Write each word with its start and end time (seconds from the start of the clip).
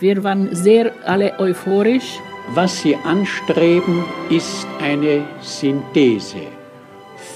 Wir 0.00 0.22
waren 0.22 0.54
sehr 0.54 0.92
alle 1.04 1.36
euphorisch. 1.40 2.20
Was 2.54 2.82
sie 2.82 2.94
anstreben, 2.94 4.04
ist 4.30 4.64
eine 4.80 5.26
Synthese 5.40 6.46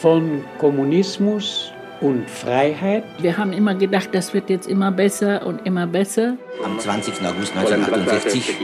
von 0.01 0.45
Kommunismus 0.59 1.73
und 2.01 2.31
Freiheit. 2.31 3.03
Wir 3.19 3.37
haben 3.37 3.53
immer 3.53 3.75
gedacht, 3.75 4.11
das 4.13 4.33
wird 4.33 4.49
jetzt 4.49 4.69
immer 4.69 4.93
besser 4.93 5.45
und 5.45 5.67
immer 5.67 5.89
besser. 5.89 6.37
Am 6.65 6.79
20. 6.79 7.15
August 7.27 7.57
1968 7.57 8.57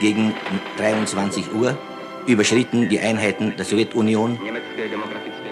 gegen 0.00 0.32
23 0.78 1.54
Uhr 1.54 1.76
überschritten 2.26 2.88
die 2.88 2.98
Einheiten 2.98 3.52
der 3.58 3.66
Sowjetunion, 3.66 4.38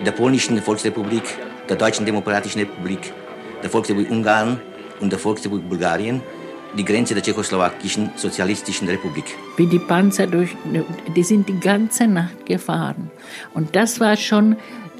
der 0.04 0.12
Polnischen 0.12 0.62
Volksrepublik, 0.62 1.24
der 1.68 1.77
Deutschen 1.77 2.06
Demokratischen 2.06 2.61
Republik, 2.61 3.12
der 3.62 3.68
Volksrepublik 3.68 4.11
Ungarn 4.11 4.61
und 5.00 5.12
der 5.12 5.18
Volksrepublik 5.18 5.68
Bulgarien 5.68 6.22
die 6.77 6.84
Grenze 6.84 7.14
der 7.14 7.23
tschechoslowakischen 7.23 8.11
sozialistischen 8.16 8.88
Republik. 8.88 9.25
Wie 9.56 9.66
die 9.66 9.78
Panzer 9.78 10.27
durch, 10.27 10.56
die 11.15 11.23
sind 11.23 11.48
die 11.48 11.60
ganze 11.60 12.06
Nacht 12.06 12.46
gefahren. 12.46 13.10
Und 13.55 13.77
das 13.77 14.01
war 14.01 14.16
schon 14.16 14.56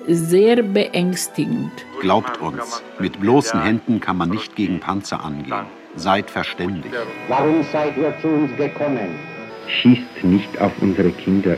sehr 0.07 0.63
beängstigend. 0.63 1.73
Glaubt 2.01 2.41
uns, 2.41 2.83
mit 2.99 3.21
bloßen 3.21 3.63
Händen 3.63 4.01
kann 4.01 4.17
man 4.17 4.31
nicht 4.31 4.57
gegen 4.57 4.81
Panzer 4.81 5.25
angehen. 5.25 5.67
Seid 5.97 6.31
verständig. 6.31 6.93
Warum 7.29 7.63
seid 7.71 7.97
ihr 7.97 8.15
zu 8.21 8.29
uns 8.29 8.57
gekommen? 8.57 9.19
Schießt 9.69 10.25
nicht 10.25 10.61
auf 10.61 10.73
unsere 10.81 11.11
Kinder. 11.11 11.57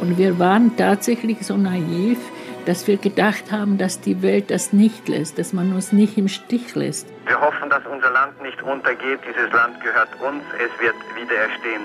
Und 0.00 0.18
wir 0.18 0.38
waren 0.38 0.76
tatsächlich 0.76 1.38
so 1.40 1.56
naiv, 1.56 2.18
dass 2.66 2.86
wir 2.88 2.96
gedacht 2.96 3.52
haben, 3.52 3.78
dass 3.78 4.00
die 4.00 4.22
Welt 4.22 4.50
das 4.50 4.72
nicht 4.72 5.08
lässt, 5.08 5.38
dass 5.38 5.52
man 5.52 5.72
uns 5.72 5.92
nicht 5.92 6.18
im 6.18 6.28
Stich 6.28 6.74
lässt. 6.74 7.06
Wir 7.26 7.40
hoffen, 7.40 7.70
dass 7.70 7.86
unser 7.86 8.10
Land 8.10 8.42
nicht 8.42 8.60
untergeht. 8.60 9.20
Dieses 9.26 9.52
Land 9.52 9.80
gehört 9.82 10.08
uns. 10.20 10.42
Es 10.54 10.80
wird 10.80 10.94
wieder 11.14 11.36
erstehen. 11.36 11.82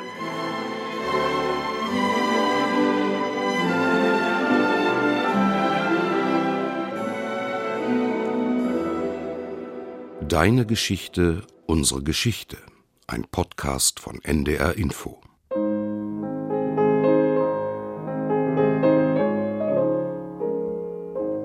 Deine 10.27 10.65
Geschichte, 10.65 11.43
unsere 11.67 12.01
Geschichte. 12.03 12.57
Ein 13.05 13.25
Podcast 13.29 13.99
von 13.99 14.21
NDR 14.23 14.77
Info. 14.77 15.20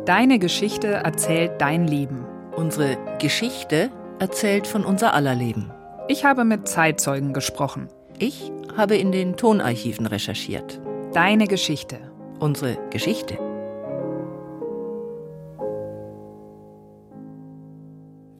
Deine 0.06 0.38
Geschichte 0.38 0.86
erzählt 0.86 1.60
dein 1.60 1.88
Leben. 1.88 2.24
Unsere 2.54 2.96
Geschichte 3.18 3.90
erzählt 4.20 4.68
von 4.68 4.84
unser 4.84 5.14
aller 5.14 5.34
Leben. 5.34 5.72
Ich 6.06 6.24
habe 6.24 6.44
mit 6.44 6.68
Zeitzeugen 6.68 7.32
gesprochen. 7.32 7.88
Ich 8.20 8.52
habe 8.76 8.96
in 8.96 9.10
den 9.10 9.36
Tonarchiven 9.36 10.06
recherchiert. 10.06 10.80
Deine 11.12 11.48
Geschichte. 11.48 11.98
Unsere 12.38 12.78
Geschichte. 12.90 13.36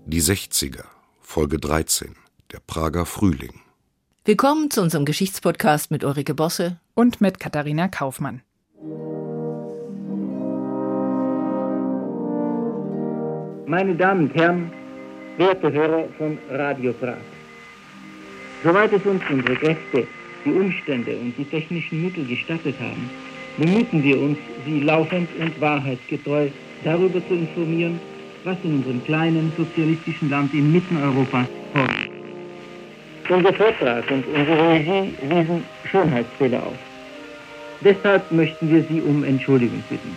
Die 0.05 0.23
60er, 0.23 0.85
Folge 1.21 1.59
13, 1.59 2.15
der 2.53 2.61
Prager 2.65 3.07
Frühling. 3.07 3.61
Willkommen 4.25 4.71
zu 4.71 4.83
unserem 4.83 5.05
Geschichtspodcast 5.05 5.91
mit 5.91 6.05
Ulrike 6.05 6.35
Bosse 6.35 6.79
und 6.95 7.21
mit 7.21 7.41
Katharina 7.41 7.89
Kaufmann. 7.89 8.43
Meine 13.69 13.97
Damen 13.97 14.29
und 14.29 14.35
Herren, 14.37 14.71
werte 15.39 15.73
Hörer 15.73 16.05
von 16.19 16.39
Radio 16.53 16.93
Prag. 16.93 17.17
Soweit 18.63 18.93
es 18.93 19.05
uns 19.05 19.21
unsere 19.29 19.57
Kräfte, 19.57 20.07
die 20.45 20.53
Umstände 20.53 21.17
und 21.17 21.35
die 21.37 21.45
technischen 21.47 22.05
Mittel 22.05 22.25
gestattet 22.27 22.77
haben, 22.79 23.11
bemühen 23.59 24.05
wir 24.05 24.21
uns, 24.21 24.39
Sie 24.65 24.81
laufend 24.83 25.29
und 25.41 25.61
wahrheitsgetreu 25.61 26.47
darüber 26.85 27.21
zu 27.27 27.35
informieren, 27.35 27.99
was 28.45 28.57
in 28.63 28.77
unserem 28.77 29.03
kleinen 29.03 29.53
sozialistischen 29.57 30.31
Land 30.31 30.55
in 30.55 30.71
Mitteneuropa 30.71 31.45
vorgeht. 31.75 32.13
Unser 33.29 33.53
Vortrag 33.53 34.09
und 34.13 34.25
unsere 34.29 34.71
Regie 34.71 35.13
wiesen 35.23 35.65
Schönheitsfehler 35.91 36.63
auf. 36.63 36.79
Deshalb 37.81 38.31
möchten 38.31 38.73
wir 38.73 38.85
Sie 38.85 39.01
um 39.01 39.25
Entschuldigung 39.25 39.83
bitten. 39.91 40.17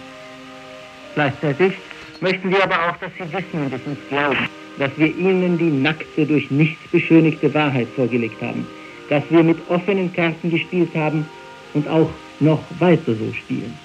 Gleichzeitig 1.15 1.73
möchten 2.21 2.49
wir 2.49 2.63
aber 2.63 2.89
auch, 2.89 2.97
dass 2.97 3.11
Sie 3.17 3.33
wissen 3.33 3.65
und 3.65 3.73
es 3.73 3.81
uns 3.85 3.99
glauben, 4.09 4.49
dass 4.77 4.91
wir 4.97 5.07
Ihnen 5.07 5.57
die 5.57 5.71
nackte, 5.71 6.25
durch 6.25 6.49
nichts 6.51 6.87
beschönigte 6.91 7.53
Wahrheit 7.53 7.87
vorgelegt 7.95 8.41
haben, 8.41 8.65
dass 9.09 9.23
wir 9.29 9.43
mit 9.43 9.57
offenen 9.69 10.11
Karten 10.13 10.49
gespielt 10.49 10.93
haben 10.95 11.27
und 11.73 11.87
auch 11.87 12.09
noch 12.39 12.61
weiter 12.79 13.13
so 13.15 13.33
spielen. 13.33 13.77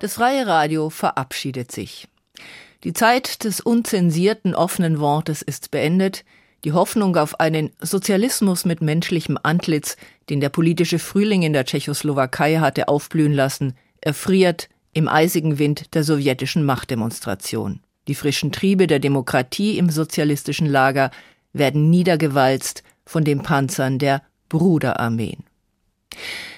Das 0.00 0.14
freie 0.14 0.46
Radio 0.46 0.90
verabschiedet 0.90 1.72
sich. 1.72 2.06
Die 2.84 2.92
Zeit 2.92 3.42
des 3.42 3.60
unzensierten 3.60 4.54
offenen 4.54 5.00
Wortes 5.00 5.42
ist 5.42 5.72
beendet, 5.72 6.24
die 6.64 6.72
Hoffnung 6.72 7.16
auf 7.16 7.40
einen 7.40 7.70
Sozialismus 7.80 8.64
mit 8.64 8.80
menschlichem 8.80 9.38
Antlitz, 9.42 9.96
den 10.30 10.40
der 10.40 10.48
politische 10.48 10.98
Frühling 10.98 11.42
in 11.42 11.52
der 11.52 11.64
Tschechoslowakei 11.64 12.58
hatte 12.58 12.88
aufblühen 12.88 13.32
lassen, 13.32 13.74
erfriert 14.00 14.68
im 14.92 15.08
eisigen 15.08 15.58
Wind 15.58 15.94
der 15.94 16.04
sowjetischen 16.04 16.64
Machtdemonstration. 16.64 17.80
Die 18.08 18.14
frischen 18.14 18.52
Triebe 18.52 18.86
der 18.86 18.98
Demokratie 18.98 19.78
im 19.78 19.90
sozialistischen 19.90 20.66
Lager 20.66 21.10
werden 21.52 21.90
niedergewalzt 21.90 22.82
von 23.04 23.24
den 23.24 23.42
Panzern 23.42 23.98
der 23.98 24.22
Bruderarmeen. 24.48 25.44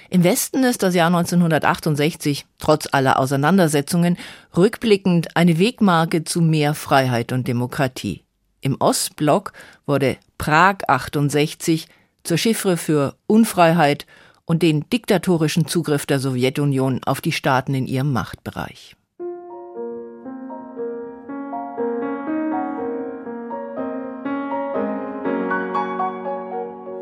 Im 0.09 0.23
Westen 0.23 0.63
ist 0.63 0.83
das 0.83 0.93
Jahr 0.93 1.07
1968, 1.07 2.45
trotz 2.57 2.87
aller 2.91 3.17
Auseinandersetzungen, 3.17 4.17
rückblickend 4.55 5.37
eine 5.37 5.57
Wegmarke 5.57 6.25
zu 6.25 6.41
mehr 6.41 6.73
Freiheit 6.73 7.31
und 7.31 7.47
Demokratie. 7.47 8.23
Im 8.59 8.75
Ostblock 8.79 9.53
wurde 9.85 10.17
Prag 10.37 10.79
68 10.87 11.87
zur 12.23 12.37
Chiffre 12.37 12.77
für 12.77 13.15
Unfreiheit 13.27 14.05
und 14.45 14.61
den 14.61 14.89
diktatorischen 14.89 15.67
Zugriff 15.67 16.05
der 16.05 16.19
Sowjetunion 16.19 17.01
auf 17.05 17.21
die 17.21 17.31
Staaten 17.31 17.73
in 17.73 17.87
ihrem 17.87 18.11
Machtbereich. 18.11 18.95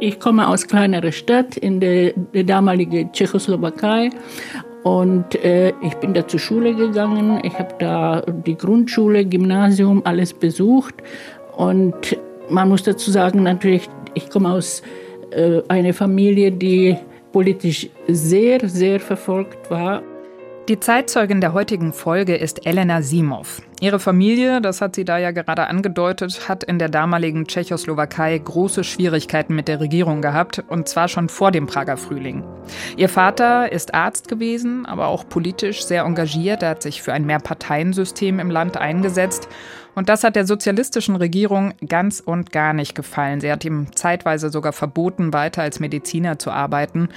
Ich 0.01 0.19
komme 0.19 0.47
aus 0.47 0.67
kleinerer 0.67 1.11
Stadt 1.11 1.57
in 1.57 1.81
der, 1.81 2.13
der 2.13 2.45
damaligen 2.45 3.11
Tschechoslowakei 3.11 4.11
und 4.83 5.35
äh, 5.43 5.73
ich 5.81 5.93
bin 5.95 6.13
da 6.13 6.25
zur 6.27 6.39
Schule 6.39 6.73
gegangen. 6.73 7.41
Ich 7.43 7.57
habe 7.59 7.75
da 7.79 8.21
die 8.21 8.55
Grundschule, 8.55 9.25
Gymnasium, 9.25 10.01
alles 10.05 10.33
besucht. 10.33 10.95
Und 11.57 12.17
man 12.49 12.69
muss 12.69 12.83
dazu 12.83 13.11
sagen, 13.11 13.43
natürlich, 13.43 13.89
ich 14.13 14.29
komme 14.29 14.51
aus 14.51 14.81
äh, 15.31 15.61
einer 15.67 15.93
Familie, 15.93 16.51
die 16.51 16.97
politisch 17.31 17.89
sehr, 18.07 18.67
sehr 18.67 18.99
verfolgt 18.99 19.69
war. 19.69 20.01
Die 20.69 20.79
Zeitzeugin 20.79 21.41
der 21.41 21.53
heutigen 21.53 21.93
Folge 21.93 22.35
ist 22.35 22.67
Elena 22.67 23.01
Simov. 23.01 23.59
Ihre 23.81 23.97
Familie, 23.97 24.61
das 24.61 24.81
hat 24.81 24.95
sie 24.95 25.03
da 25.03 25.17
ja 25.17 25.31
gerade 25.31 25.65
angedeutet, 25.65 26.47
hat 26.47 26.63
in 26.63 26.77
der 26.77 26.89
damaligen 26.89 27.47
Tschechoslowakei 27.47 28.37
große 28.37 28.83
Schwierigkeiten 28.83 29.55
mit 29.55 29.67
der 29.67 29.79
Regierung 29.79 30.21
gehabt, 30.21 30.63
und 30.67 30.87
zwar 30.87 31.07
schon 31.07 31.27
vor 31.27 31.49
dem 31.49 31.65
Prager 31.65 31.97
Frühling. 31.97 32.43
Ihr 32.97 33.09
Vater 33.09 33.71
ist 33.71 33.95
Arzt 33.95 34.27
gewesen, 34.27 34.85
aber 34.85 35.07
auch 35.07 35.27
politisch 35.27 35.83
sehr 35.85 36.03
engagiert. 36.03 36.61
Er 36.61 36.69
hat 36.69 36.83
sich 36.83 37.01
für 37.01 37.13
ein 37.13 37.25
Mehrparteiensystem 37.25 38.37
im 38.37 38.51
Land 38.51 38.77
eingesetzt. 38.77 39.49
Und 39.99 40.07
das 40.07 40.23
hat 40.23 40.37
der 40.37 40.47
sozialistischen 40.47 41.17
Regierung 41.17 41.73
ganz 41.85 42.21
und 42.21 42.53
gar 42.53 42.71
nicht 42.71 42.95
gefallen. 42.95 43.41
Sie 43.41 43.51
hat 43.51 43.65
ihm 43.65 43.87
zeitweise 43.93 44.49
sogar 44.49 44.71
verboten, 44.71 45.33
weiter 45.33 45.61
als 45.61 45.81
Mediziner 45.81 46.39
zu 46.39 46.51
arbeiten. 46.51 47.09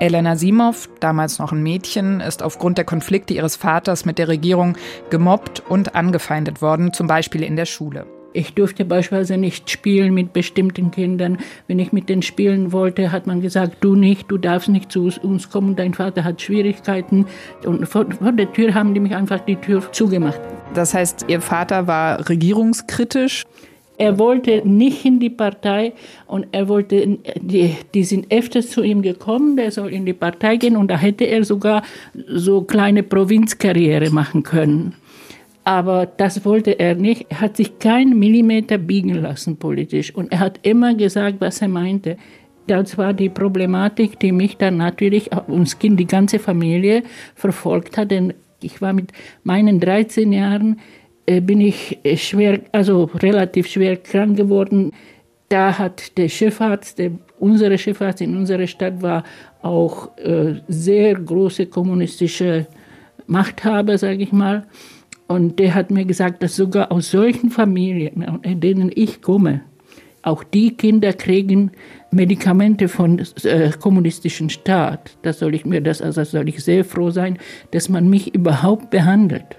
Elena 0.00 0.34
Simov, 0.34 0.88
damals 0.98 1.38
noch 1.38 1.52
ein 1.52 1.62
Mädchen, 1.62 2.20
ist 2.20 2.42
aufgrund 2.42 2.76
der 2.76 2.86
Konflikte 2.86 3.34
ihres 3.34 3.54
Vaters 3.54 4.04
mit 4.04 4.18
der 4.18 4.26
Regierung 4.26 4.76
gemobbt 5.10 5.62
und 5.68 5.94
angefeindet 5.94 6.60
worden, 6.60 6.92
zum 6.92 7.06
Beispiel 7.06 7.44
in 7.44 7.54
der 7.54 7.66
Schule. 7.66 8.04
Ich 8.36 8.52
durfte 8.52 8.84
beispielsweise 8.84 9.36
nicht 9.36 9.70
spielen 9.70 10.12
mit 10.12 10.32
bestimmten 10.32 10.90
Kindern. 10.90 11.38
Wenn 11.68 11.78
ich 11.78 11.92
mit 11.92 12.08
denen 12.08 12.22
spielen 12.22 12.72
wollte, 12.72 13.12
hat 13.12 13.28
man 13.28 13.40
gesagt, 13.40 13.76
du 13.80 13.94
nicht, 13.94 14.28
du 14.28 14.38
darfst 14.38 14.68
nicht 14.68 14.90
zu 14.90 15.08
uns 15.22 15.50
kommen, 15.50 15.76
dein 15.76 15.94
Vater 15.94 16.24
hat 16.24 16.42
Schwierigkeiten. 16.42 17.26
Und 17.64 17.86
vor, 17.86 18.06
vor 18.10 18.32
der 18.32 18.52
Tür 18.52 18.74
haben 18.74 18.92
die 18.92 18.98
mich 18.98 19.14
einfach 19.14 19.38
die 19.38 19.54
Tür 19.54 19.84
zugemacht. 19.92 20.40
Das 20.74 20.94
heißt, 20.94 21.26
Ihr 21.28 21.40
Vater 21.40 21.86
war 21.86 22.28
regierungskritisch? 22.28 23.44
Er 23.96 24.18
wollte 24.18 24.68
nicht 24.68 25.04
in 25.04 25.20
die 25.20 25.30
Partei 25.30 25.92
und 26.26 26.48
er 26.50 26.66
wollte, 26.68 27.18
die, 27.40 27.76
die 27.94 28.02
sind 28.02 28.32
öfters 28.32 28.70
zu 28.70 28.82
ihm 28.82 29.02
gekommen, 29.02 29.56
der 29.56 29.70
soll 29.70 29.92
in 29.92 30.04
die 30.04 30.12
Partei 30.12 30.56
gehen 30.56 30.76
und 30.76 30.88
da 30.90 30.98
hätte 30.98 31.22
er 31.22 31.44
sogar 31.44 31.84
so 32.26 32.62
kleine 32.62 33.04
Provinzkarriere 33.04 34.10
machen 34.10 34.42
können. 34.42 34.96
Aber 35.64 36.06
das 36.06 36.44
wollte 36.44 36.78
er 36.78 36.94
nicht. 36.94 37.26
Er 37.30 37.40
hat 37.40 37.56
sich 37.56 37.78
keinen 37.78 38.18
Millimeter 38.18 38.76
biegen 38.76 39.14
lassen 39.14 39.56
politisch. 39.56 40.14
Und 40.14 40.30
er 40.30 40.40
hat 40.40 40.60
immer 40.62 40.94
gesagt, 40.94 41.40
was 41.40 41.62
er 41.62 41.68
meinte. 41.68 42.18
Das 42.66 42.96
war 42.98 43.14
die 43.14 43.30
Problematik, 43.30 44.18
die 44.20 44.32
mich 44.32 44.58
dann 44.58 44.76
natürlich, 44.76 45.30
uns 45.48 45.78
Kind, 45.78 45.98
die 45.98 46.06
ganze 46.06 46.38
Familie 46.38 47.02
verfolgt 47.34 47.96
hat. 47.96 48.10
Denn 48.10 48.34
ich 48.60 48.82
war 48.82 48.92
mit 48.92 49.12
meinen 49.42 49.80
13 49.80 50.32
Jahren, 50.32 50.80
äh, 51.26 51.40
bin 51.40 51.60
ich 51.60 51.98
äh, 52.04 52.16
schwer, 52.16 52.60
also 52.72 53.04
relativ 53.14 53.66
schwer 53.66 53.96
krank 53.96 54.36
geworden. 54.36 54.92
Da 55.48 55.78
hat 55.78 56.16
der 56.18 56.28
Chefarzt, 56.28 56.98
der, 56.98 57.12
unsere 57.38 57.78
Chefarzt 57.78 58.20
in 58.20 58.36
unserer 58.36 58.66
Stadt 58.66 59.00
war 59.00 59.24
auch 59.62 60.16
äh, 60.18 60.56
sehr 60.68 61.14
große 61.14 61.66
kommunistische 61.66 62.66
Machthaber, 63.26 63.96
sage 63.96 64.22
ich 64.22 64.32
mal. 64.32 64.66
Und 65.26 65.58
der 65.58 65.74
hat 65.74 65.90
mir 65.90 66.04
gesagt, 66.04 66.42
dass 66.42 66.56
sogar 66.56 66.92
aus 66.92 67.10
solchen 67.10 67.50
Familien, 67.50 68.40
in 68.42 68.60
denen 68.60 68.90
ich 68.94 69.22
komme, 69.22 69.62
auch 70.22 70.42
die 70.42 70.74
Kinder 70.74 71.12
kriegen 71.12 71.70
Medikamente 72.10 72.88
von 72.88 73.20
äh, 73.42 73.70
kommunistischen 73.78 74.48
Staat. 74.48 75.16
Da 75.22 75.32
soll 75.32 75.54
ich 75.54 75.66
mir 75.66 75.80
das, 75.80 76.00
also 76.00 76.24
soll 76.24 76.48
ich 76.48 76.62
sehr 76.62 76.84
froh 76.84 77.10
sein, 77.10 77.38
dass 77.72 77.88
man 77.88 78.08
mich 78.08 78.34
überhaupt 78.34 78.90
behandelt. 78.90 79.56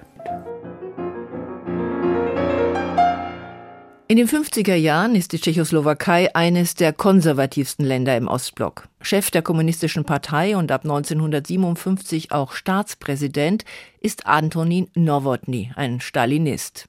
In 4.07 4.17
den 4.17 4.27
50er 4.27 4.75
Jahren 4.75 5.15
ist 5.15 5.31
die 5.31 5.39
Tschechoslowakei 5.39 6.35
eines 6.35 6.75
der 6.75 6.93
konservativsten 6.93 7.83
Länder 7.83 8.15
im 8.15 8.27
Ostblock. 8.27 8.87
Chef 9.01 9.31
der 9.31 9.41
Kommunistischen 9.41 10.05
Partei 10.05 10.55
und 10.55 10.71
ab 10.71 10.83
1957 10.83 12.31
auch 12.31 12.51
Staatspräsident 12.51 13.65
ist 14.01 14.27
Antonin 14.27 14.89
Nowotny, 14.93 15.71
ein 15.75 16.01
Stalinist. 16.01 16.85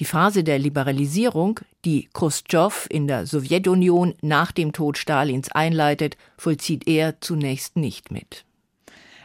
Die 0.00 0.04
Phase 0.04 0.42
der 0.42 0.58
Liberalisierung, 0.58 1.60
die 1.84 2.08
Khrushchev 2.12 2.88
in 2.90 3.06
der 3.06 3.26
Sowjetunion 3.26 4.14
nach 4.20 4.50
dem 4.50 4.72
Tod 4.72 4.98
Stalins 4.98 5.52
einleitet, 5.52 6.16
vollzieht 6.36 6.88
er 6.88 7.20
zunächst 7.20 7.76
nicht 7.76 8.10
mit. 8.10 8.44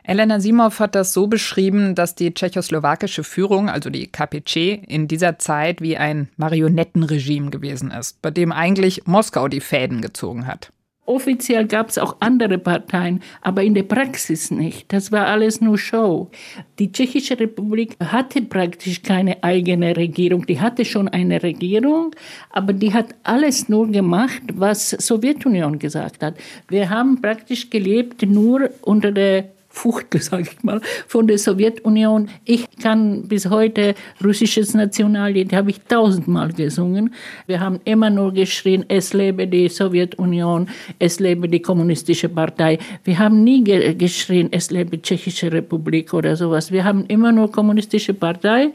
Elena 0.06 0.42
Simov 0.42 0.80
hat 0.80 0.96
das 0.96 1.14
so 1.14 1.28
beschrieben, 1.28 1.96
dass 1.96 2.14
die 2.14 2.34
tschechoslowakische 2.34 3.24
Führung, 3.24 3.70
also 3.70 3.90
die 3.90 4.08
KPC, 4.08 4.84
in 4.86 5.08
dieser 5.08 5.40
Zeit 5.40 5.82
wie 5.82 5.96
ein 5.96 6.28
Marionettenregime 6.36 7.50
gewesen 7.52 7.90
ist, 7.92 8.22
bei 8.22 8.30
dem 8.30 8.52
eigentlich 8.52 9.08
Moskau 9.08 9.48
die 9.48 9.62
Fäden 9.62 10.02
gezogen 10.02 10.46
hat. 10.46 10.74
Offiziell 11.06 11.68
gab 11.68 11.90
es 11.90 11.98
auch 11.98 12.16
andere 12.22 12.58
Parteien, 12.58 13.22
aber 13.42 13.62
in 13.62 13.74
der 13.74 13.84
Praxis 13.84 14.52
nicht. 14.52 14.92
Das 14.94 15.12
war 15.12 15.28
alles 15.28 15.60
nur 15.60 15.78
Show. 15.78 16.32
Die 16.80 16.94
Tschechische 16.94 17.38
Republik 17.38 17.98
hatte 18.00 18.42
praktisch 18.42 19.02
keine 19.02 19.44
eigene 19.44 19.98
Regierung. 19.98 20.46
Die 20.46 20.62
hatte 20.62 20.86
schon 20.86 21.10
eine 21.10 21.44
Regierung, 21.44 22.16
aber 22.52 22.72
die 22.72 22.94
hat 22.94 23.16
alles 23.24 23.68
nur 23.68 23.90
gemacht, 23.92 24.44
was 24.54 24.92
Sowjetunion 24.92 25.78
gesagt 25.78 26.24
hat. 26.24 26.36
Wir 26.70 26.90
haben 26.90 27.22
praktisch 27.22 27.70
gelebt 27.70 28.22
nur 28.22 28.70
unter 28.82 29.12
der 29.12 29.53
Fuchtel, 29.74 30.22
sage 30.30 30.44
ich 30.44 30.64
mal, 30.64 30.80
von 31.08 31.28
der 31.28 31.40
Sowjetunion. 31.40 32.30
Ich 32.46 32.70
kann 32.78 33.28
bis 33.28 33.50
heute 33.50 33.96
russisches 34.24 34.76
Nationallied, 34.76 35.52
habe 35.52 35.72
ich 35.72 35.82
tausendmal 35.82 36.54
gesungen. 36.54 37.14
Wir 37.48 37.60
haben 37.60 37.80
immer 37.84 38.12
nur 38.12 38.32
geschrien, 38.32 38.86
es 38.88 39.14
lebe 39.14 39.48
die 39.48 39.68
Sowjetunion, 39.68 40.70
es 41.00 41.20
lebe 41.20 41.50
die 41.50 41.60
kommunistische 41.60 42.30
Partei. 42.30 42.78
Wir 43.04 43.18
haben 43.18 43.44
nie 43.44 43.64
ge 43.64 43.96
geschrien, 43.96 44.50
es 44.52 44.70
lebe 44.70 44.98
die 44.98 45.02
Tschechische 45.02 45.52
Republik 45.52 46.14
oder 46.14 46.36
sowas. 46.36 46.72
Wir 46.72 46.84
haben 46.84 47.06
immer 47.08 47.32
nur 47.32 47.52
kommunistische 47.52 48.14
Partei 48.14 48.70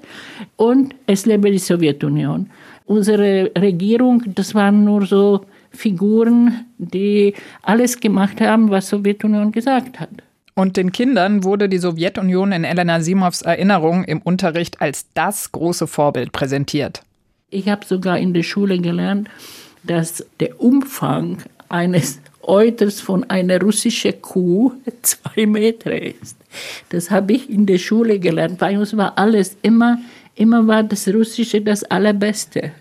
und 0.57 0.97
es 1.07 1.27
lebe 1.27 1.51
die 1.51 1.59
Sowjetunion. 1.59 2.51
Unsere 2.87 3.53
Regierung, 3.57 4.25
das 4.35 4.53
waren 4.55 4.85
nur 4.85 5.07
so 5.07 5.43
Figuren, 5.71 6.67
die 6.79 7.35
alles 7.63 8.01
gemacht 8.01 8.41
haben, 8.41 8.69
was 8.69 8.89
Sowjetunion 8.89 9.53
gesagt 9.53 10.01
hat. 10.01 10.28
Und 10.59 10.77
den 10.77 10.91
Kindern 10.91 11.45
wurde 11.45 11.69
die 11.69 11.79
Sowjetunion 11.79 12.51
in 12.51 12.65
Elena 12.65 13.01
Simovs 13.01 13.43
Erinnerung 13.43 14.03
im 14.03 14.21
Unterricht 14.21 14.81
als 14.81 15.07
das 15.15 15.53
große 15.53 15.87
Vorbild 15.87 16.33
präsentiert. 16.33 17.03
Ich 17.49 17.69
habe 17.69 17.87
sogar 17.87 18.19
in 18.19 18.35
der 18.35 18.43
Schule 18.43 18.81
gelernt, 18.81 19.29
dass 19.85 20.27
der 20.41 20.61
Umfang 20.61 21.39
eines 21.69 22.19
Euters 22.43 23.01
von 23.01 23.23
einer 23.31 23.61
russischen 23.61 24.21
Kuh 24.21 24.73
zwei 25.03 25.47
Meter 25.47 25.93
ist. 25.93 26.37
Das 26.89 27.09
habe 27.13 27.35
ich 27.35 27.49
in 27.49 27.65
der 27.65 27.79
Schule 27.79 28.19
gelernt. 28.19 28.59
Bei 28.59 28.77
uns 28.77 28.97
war 28.97 29.17
alles 29.17 29.57
immer, 29.63 29.99
immer 30.35 30.67
war 30.67 30.83
das 30.83 31.07
Russische 31.07 31.61
das 31.61 31.85
Allerbeste. 31.85 32.73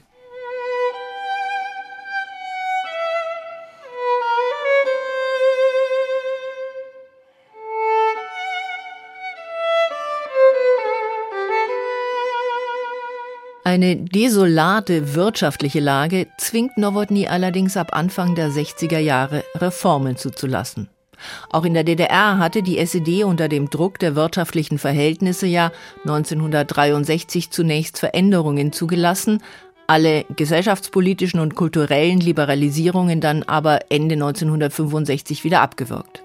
Eine 13.67 13.97
desolate 13.97 15.13
wirtschaftliche 15.13 15.81
Lage 15.81 16.27
zwingt 16.37 16.77
Nowotny 16.77 17.27
allerdings 17.27 17.75
ab 17.75 17.89
Anfang 17.91 18.33
der 18.33 18.49
60er 18.49 18.97
Jahre 18.97 19.43
Reformen 19.55 20.15
zuzulassen. 20.15 20.87
Auch 21.49 21.65
in 21.65 21.73
der 21.73 21.83
DDR 21.83 22.37
hatte 22.37 22.63
die 22.63 22.77
SED 22.77 23.25
unter 23.25 23.49
dem 23.49 23.69
Druck 23.69 23.99
der 23.99 24.15
wirtschaftlichen 24.15 24.77
Verhältnisse 24.79 25.47
ja 25.47 25.73
1963 26.05 27.51
zunächst 27.51 27.99
Veränderungen 27.99 28.71
zugelassen, 28.71 29.43
alle 29.85 30.23
gesellschaftspolitischen 30.33 31.41
und 31.41 31.55
kulturellen 31.55 32.21
Liberalisierungen 32.21 33.19
dann 33.19 33.43
aber 33.43 33.91
Ende 33.91 34.15
1965 34.15 35.43
wieder 35.43 35.59
abgewirkt. 35.59 36.23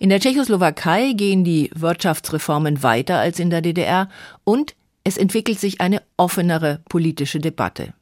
In 0.00 0.08
der 0.08 0.18
Tschechoslowakei 0.18 1.12
gehen 1.12 1.44
die 1.44 1.70
Wirtschaftsreformen 1.76 2.82
weiter 2.82 3.20
als 3.20 3.38
in 3.38 3.50
der 3.50 3.62
DDR 3.62 4.08
und 4.42 4.74
es 5.08 5.16
entwickelt 5.16 5.58
sich 5.58 5.80
eine 5.80 6.02
offenere 6.18 6.82
politische 6.90 7.40
Debatte. 7.40 7.94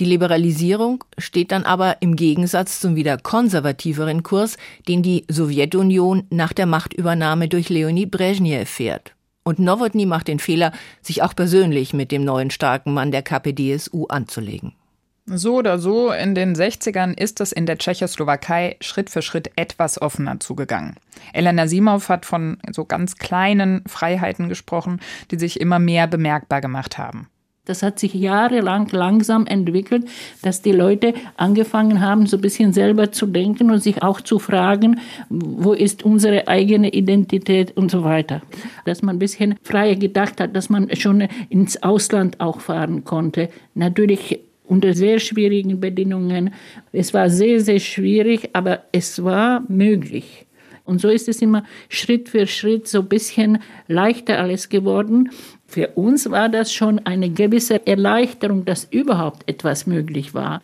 Die 0.00 0.04
Liberalisierung 0.04 1.04
steht 1.16 1.52
dann 1.52 1.62
aber 1.62 2.02
im 2.02 2.16
Gegensatz 2.16 2.80
zum 2.80 2.96
wieder 2.96 3.18
konservativeren 3.18 4.24
Kurs, 4.24 4.56
den 4.88 5.04
die 5.04 5.24
Sowjetunion 5.28 6.26
nach 6.30 6.52
der 6.52 6.66
Machtübernahme 6.66 7.46
durch 7.46 7.68
Leonid 7.68 8.10
Brezhnev 8.10 8.68
fährt. 8.68 9.14
Und 9.44 9.60
Nowotny 9.60 10.06
macht 10.06 10.26
den 10.26 10.40
Fehler, 10.40 10.72
sich 11.02 11.22
auch 11.22 11.36
persönlich 11.36 11.94
mit 11.94 12.10
dem 12.10 12.24
neuen 12.24 12.50
starken 12.50 12.92
Mann 12.92 13.12
der 13.12 13.22
KPDSU 13.22 14.06
anzulegen. 14.06 14.72
So 15.26 15.56
oder 15.56 15.78
so, 15.78 16.12
in 16.12 16.34
den 16.34 16.54
60ern 16.54 17.18
ist 17.18 17.40
es 17.40 17.52
in 17.52 17.64
der 17.64 17.78
Tschechoslowakei 17.78 18.76
Schritt 18.82 19.08
für 19.08 19.22
Schritt 19.22 19.50
etwas 19.56 20.00
offener 20.00 20.38
zugegangen. 20.38 20.96
Elena 21.32 21.66
Simov 21.66 22.10
hat 22.10 22.26
von 22.26 22.58
so 22.70 22.84
ganz 22.84 23.16
kleinen 23.16 23.82
Freiheiten 23.86 24.50
gesprochen, 24.50 25.00
die 25.30 25.38
sich 25.38 25.60
immer 25.60 25.78
mehr 25.78 26.08
bemerkbar 26.08 26.60
gemacht 26.60 26.98
haben. 26.98 27.28
Das 27.64 27.82
hat 27.82 27.98
sich 27.98 28.12
jahrelang 28.12 28.88
langsam 28.90 29.46
entwickelt, 29.46 30.06
dass 30.42 30.60
die 30.60 30.72
Leute 30.72 31.14
angefangen 31.38 32.02
haben, 32.02 32.26
so 32.26 32.36
ein 32.36 32.42
bisschen 32.42 32.74
selber 32.74 33.10
zu 33.10 33.26
denken 33.26 33.70
und 33.70 33.82
sich 33.82 34.02
auch 34.02 34.20
zu 34.20 34.38
fragen, 34.38 35.00
wo 35.30 35.72
ist 35.72 36.02
unsere 36.02 36.46
eigene 36.48 36.90
Identität 36.90 37.74
und 37.74 37.90
so 37.90 38.04
weiter. 38.04 38.42
Dass 38.84 39.00
man 39.00 39.16
ein 39.16 39.20
bisschen 39.20 39.54
freier 39.62 39.96
gedacht 39.96 40.42
hat, 40.42 40.54
dass 40.54 40.68
man 40.68 40.94
schon 40.94 41.26
ins 41.48 41.82
Ausland 41.82 42.40
auch 42.40 42.60
fahren 42.60 43.04
konnte. 43.04 43.48
Natürlich 43.72 44.40
unter 44.64 44.94
sehr 44.94 45.18
schwierigen 45.18 45.80
Bedingungen. 45.80 46.54
Es 46.92 47.14
war 47.14 47.30
sehr, 47.30 47.60
sehr 47.60 47.80
schwierig, 47.80 48.50
aber 48.52 48.84
es 48.92 49.22
war 49.22 49.62
möglich. 49.68 50.46
Und 50.84 51.00
so 51.00 51.08
ist 51.08 51.28
es 51.28 51.40
immer 51.40 51.64
Schritt 51.88 52.28
für 52.28 52.46
Schritt 52.46 52.88
so 52.88 53.00
ein 53.00 53.08
bisschen 53.08 53.58
leichter 53.88 54.38
alles 54.38 54.68
geworden. 54.68 55.30
Für 55.66 55.88
uns 55.94 56.30
war 56.30 56.48
das 56.48 56.72
schon 56.72 56.98
eine 57.06 57.30
gewisse 57.30 57.86
Erleichterung, 57.86 58.64
dass 58.64 58.84
überhaupt 58.84 59.48
etwas 59.48 59.86
möglich 59.86 60.34
war. 60.34 60.62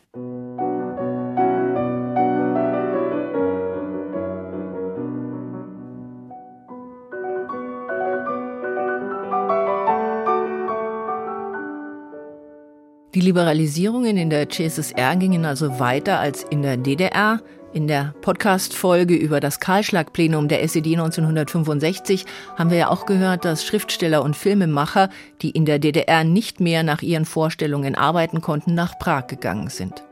Die 13.13 13.21
Liberalisierungen 13.21 14.17
in 14.17 14.31
der 14.31 14.49
CSSR 14.49 15.17
gingen 15.17 15.45
also 15.45 15.81
weiter 15.81 16.21
als 16.21 16.45
in 16.45 16.63
der 16.63 16.77
DDR. 16.77 17.41
In 17.73 17.89
der 17.89 18.15
Podcast-Folge 18.21 19.17
über 19.17 19.41
das 19.41 19.59
Kahlschlagplenum 19.59 20.47
der 20.47 20.63
SED 20.63 20.93
1965 20.93 22.25
haben 22.57 22.71
wir 22.71 22.79
ja 22.79 22.89
auch 22.89 23.07
gehört, 23.07 23.45
dass 23.45 23.65
Schriftsteller 23.65 24.23
und 24.23 24.37
Filmemacher, 24.37 25.09
die 25.43 25.51
in 25.51 25.65
der 25.65 25.81
DDR 25.81 26.23
nicht 26.23 26.61
mehr 26.61 26.85
nach 26.85 27.03
ihren 27.03 27.25
Vorstellungen 27.25 27.97
arbeiten 27.97 28.43
konnten, 28.43 28.75
nach 28.75 28.97
Prag 29.01 29.27
gegangen 29.27 29.71
sind. 29.71 30.05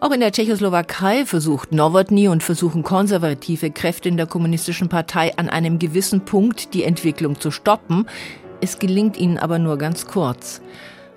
Auch 0.00 0.10
in 0.10 0.20
der 0.20 0.32
Tschechoslowakei 0.32 1.24
versucht 1.24 1.72
Nowotny 1.72 2.28
und 2.28 2.42
versuchen 2.42 2.82
konservative 2.82 3.70
Kräfte 3.70 4.10
in 4.10 4.18
der 4.18 4.26
kommunistischen 4.26 4.90
Partei 4.90 5.32
an 5.38 5.48
einem 5.48 5.78
gewissen 5.78 6.26
Punkt 6.26 6.74
die 6.74 6.84
Entwicklung 6.84 7.40
zu 7.40 7.50
stoppen. 7.50 8.06
Es 8.60 8.78
gelingt 8.78 9.16
ihnen 9.16 9.38
aber 9.38 9.58
nur 9.58 9.78
ganz 9.78 10.06
kurz. 10.06 10.60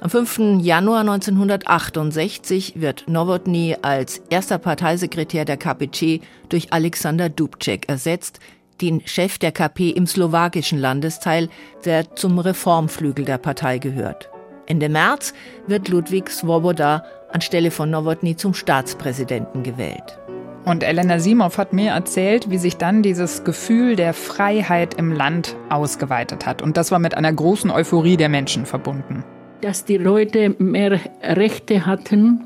Am 0.04 0.10
5. 0.10 0.60
Januar 0.60 1.00
1968 1.00 2.74
wird 2.76 3.06
Nowotny 3.08 3.78
als 3.84 4.22
erster 4.30 4.58
Parteisekretär 4.58 5.46
der 5.46 5.56
KPC 5.56 6.20
durch 6.50 6.74
Alexander 6.74 7.30
Dubček 7.30 7.88
ersetzt, 7.88 8.42
den 8.82 9.08
Chef 9.08 9.38
der 9.38 9.54
KP 9.54 9.92
im 9.92 10.06
slowakischen 10.06 10.78
Landesteil, 10.78 11.48
der 11.86 12.18
zum 12.18 12.38
Reformflügel 12.38 13.24
der 13.24 13.38
Partei 13.38 13.78
gehört. 13.78 14.30
Ende 14.66 14.90
März 14.90 15.34
wird 15.68 15.88
Ludwig 15.88 16.30
Svoboda 16.30 17.06
anstelle 17.32 17.72
von 17.72 17.90
Nowotny 17.90 18.36
zum 18.36 18.54
Staatspräsidenten 18.54 19.64
gewählt. 19.64 20.20
Und 20.66 20.84
Elena 20.84 21.20
Simov 21.20 21.58
hat 21.58 21.72
mir 21.72 21.92
erzählt, 21.92 22.50
wie 22.50 22.58
sich 22.58 22.76
dann 22.76 23.04
dieses 23.04 23.46
Gefühl 23.46 23.96
der 23.96 24.14
Freiheit 24.14 24.96
im 24.96 25.14
Land 25.14 25.56
ausgeweitet 25.70 26.46
hat. 26.46 26.62
Und 26.62 26.76
das 26.76 26.92
war 26.92 27.00
mit 27.00 27.16
einer 27.16 27.32
großen 27.32 27.72
Euphorie 27.72 28.18
der 28.18 28.28
Menschen 28.28 28.66
verbunden 28.66 29.24
dass 29.64 29.86
die 29.86 29.98
Leute 29.98 30.56
mehr 30.60 31.00
Rechte 31.24 31.86
hatten, 31.86 32.42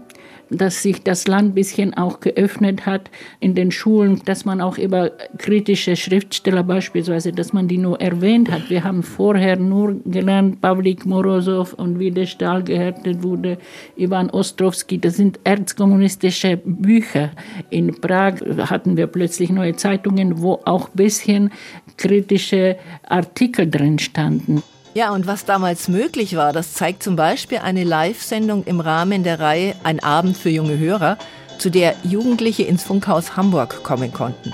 dass 0.50 0.84
sich 0.84 1.04
das 1.04 1.28
Land 1.28 1.50
ein 1.50 1.54
bisschen 1.56 1.94
auch 1.96 2.20
geöffnet 2.20 2.86
hat 2.86 3.10
in 3.40 3.56
den 3.56 3.72
Schulen, 3.72 4.22
dass 4.24 4.46
man 4.46 4.62
auch 4.62 4.78
über 4.78 5.12
kritische 5.38 5.96
Schriftsteller 5.96 6.64
beispielsweise, 6.64 7.34
dass 7.34 7.54
man 7.54 7.68
die 7.68 7.80
nur 7.80 8.00
erwähnt 8.00 8.52
hat. 8.52 8.70
Wir 8.70 8.84
haben 8.84 9.04
vorher 9.04 9.58
nur 9.58 10.00
gelernt, 10.06 10.62
Pavlik 10.62 11.06
Morozov 11.06 11.74
und 11.74 12.00
wie 12.00 12.12
der 12.12 12.28
Stahl 12.28 12.64
gehärtet 12.64 13.24
wurde, 13.24 13.58
Ivan 13.98 14.30
Ostrovsky, 14.30 15.00
das 15.00 15.18
sind 15.18 15.40
erzkommunistische 15.44 16.58
Bücher. 16.64 17.32
In 17.72 18.00
Prag 18.00 18.36
hatten 18.70 18.96
wir 18.96 19.08
plötzlich 19.08 19.50
neue 19.50 19.76
Zeitungen, 19.76 20.40
wo 20.40 20.62
auch 20.66 20.90
ein 20.90 20.96
bisschen 20.96 21.52
kritische 21.98 22.78
Artikel 23.04 23.70
drin 23.70 24.00
standen. 24.00 24.62
Ja, 24.98 25.12
und 25.12 25.28
was 25.28 25.46
damals 25.46 25.90
möglich 25.90 26.36
war, 26.36 26.54
das 26.54 26.74
zeigt 26.74 27.04
zum 27.04 27.16
Beispiel 27.16 27.60
eine 27.60 27.84
Live-Sendung 27.84 28.64
im 28.64 28.80
Rahmen 28.80 29.22
der 29.22 29.40
Reihe 29.40 29.76
Ein 29.84 30.00
Abend 30.00 30.36
für 30.36 30.50
junge 30.50 30.80
Hörer, 30.80 31.20
zu 31.60 31.70
der 31.70 31.94
Jugendliche 32.02 32.64
ins 32.64 32.82
Funkhaus 32.82 33.38
Hamburg 33.38 33.84
kommen 33.84 34.12
konnten. 34.12 34.54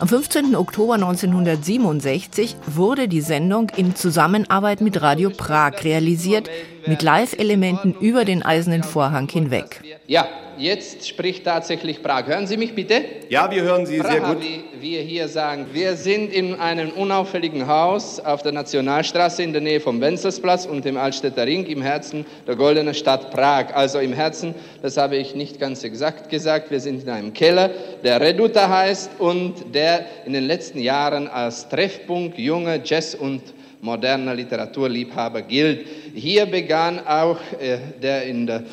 Am 0.00 0.08
15. 0.08 0.56
Oktober 0.56 0.94
1967 0.94 2.56
wurde 2.66 3.06
die 3.06 3.20
Sendung 3.20 3.70
in 3.76 3.94
Zusammenarbeit 3.94 4.80
mit 4.80 5.00
Radio 5.00 5.30
Prag 5.30 5.84
realisiert, 5.84 6.50
mit 6.86 7.02
Live-Elementen 7.02 7.94
über 8.00 8.24
den 8.24 8.42
eisernen 8.42 8.82
Vorhang 8.82 9.28
hinweg. 9.28 9.80
Ja, 10.06 10.26
jetzt 10.56 11.06
spricht 11.06 11.44
tatsächlich 11.44 12.02
Prag. 12.02 12.26
Hören 12.26 12.46
Sie 12.46 12.56
mich 12.56 12.74
bitte? 12.74 13.04
Ja, 13.28 13.50
wir 13.50 13.62
hören 13.62 13.86
Sie 13.86 13.98
Praha, 13.98 14.12
sehr 14.12 14.20
gut. 14.20 14.42
Wie 14.42 14.64
wir 14.80 15.02
hier 15.02 15.28
sagen, 15.28 15.66
wir 15.72 15.96
sind 15.96 16.32
in 16.32 16.54
einem 16.54 16.90
unauffälligen 16.90 17.66
Haus 17.66 18.20
auf 18.20 18.42
der 18.42 18.52
Nationalstraße 18.52 19.42
in 19.42 19.52
der 19.52 19.60
Nähe 19.60 19.80
vom 19.80 20.00
Wenzelsplatz 20.00 20.66
und 20.66 20.84
dem 20.84 20.96
Altstädter 20.96 21.46
Ring 21.46 21.66
im 21.66 21.82
Herzen 21.82 22.24
der 22.46 22.56
goldenen 22.56 22.94
Stadt 22.94 23.30
Prag. 23.30 23.74
Also 23.74 23.98
im 23.98 24.12
Herzen, 24.12 24.54
das 24.82 24.96
habe 24.96 25.16
ich 25.16 25.34
nicht 25.34 25.60
ganz 25.60 25.84
exakt 25.84 26.30
gesagt, 26.30 26.70
wir 26.70 26.80
sind 26.80 27.02
in 27.02 27.10
einem 27.10 27.32
Keller, 27.32 27.70
der 28.02 28.20
Reduta 28.20 28.68
heißt 28.68 29.10
und 29.18 29.74
der 29.74 30.06
in 30.26 30.32
den 30.32 30.46
letzten 30.46 30.78
Jahren 30.78 31.28
als 31.28 31.68
Treffpunkt 31.68 32.38
junger 32.38 32.78
Jazz- 32.82 33.14
und 33.14 33.42
moderner 33.80 34.34
Literaturliebhaber 34.34 35.42
gilt. 35.42 35.86
Hier 36.14 36.46
begann 36.46 37.00
auch 37.06 37.38
äh, 37.60 37.78
der 38.02 38.24
in 38.24 38.46
der 38.46 38.64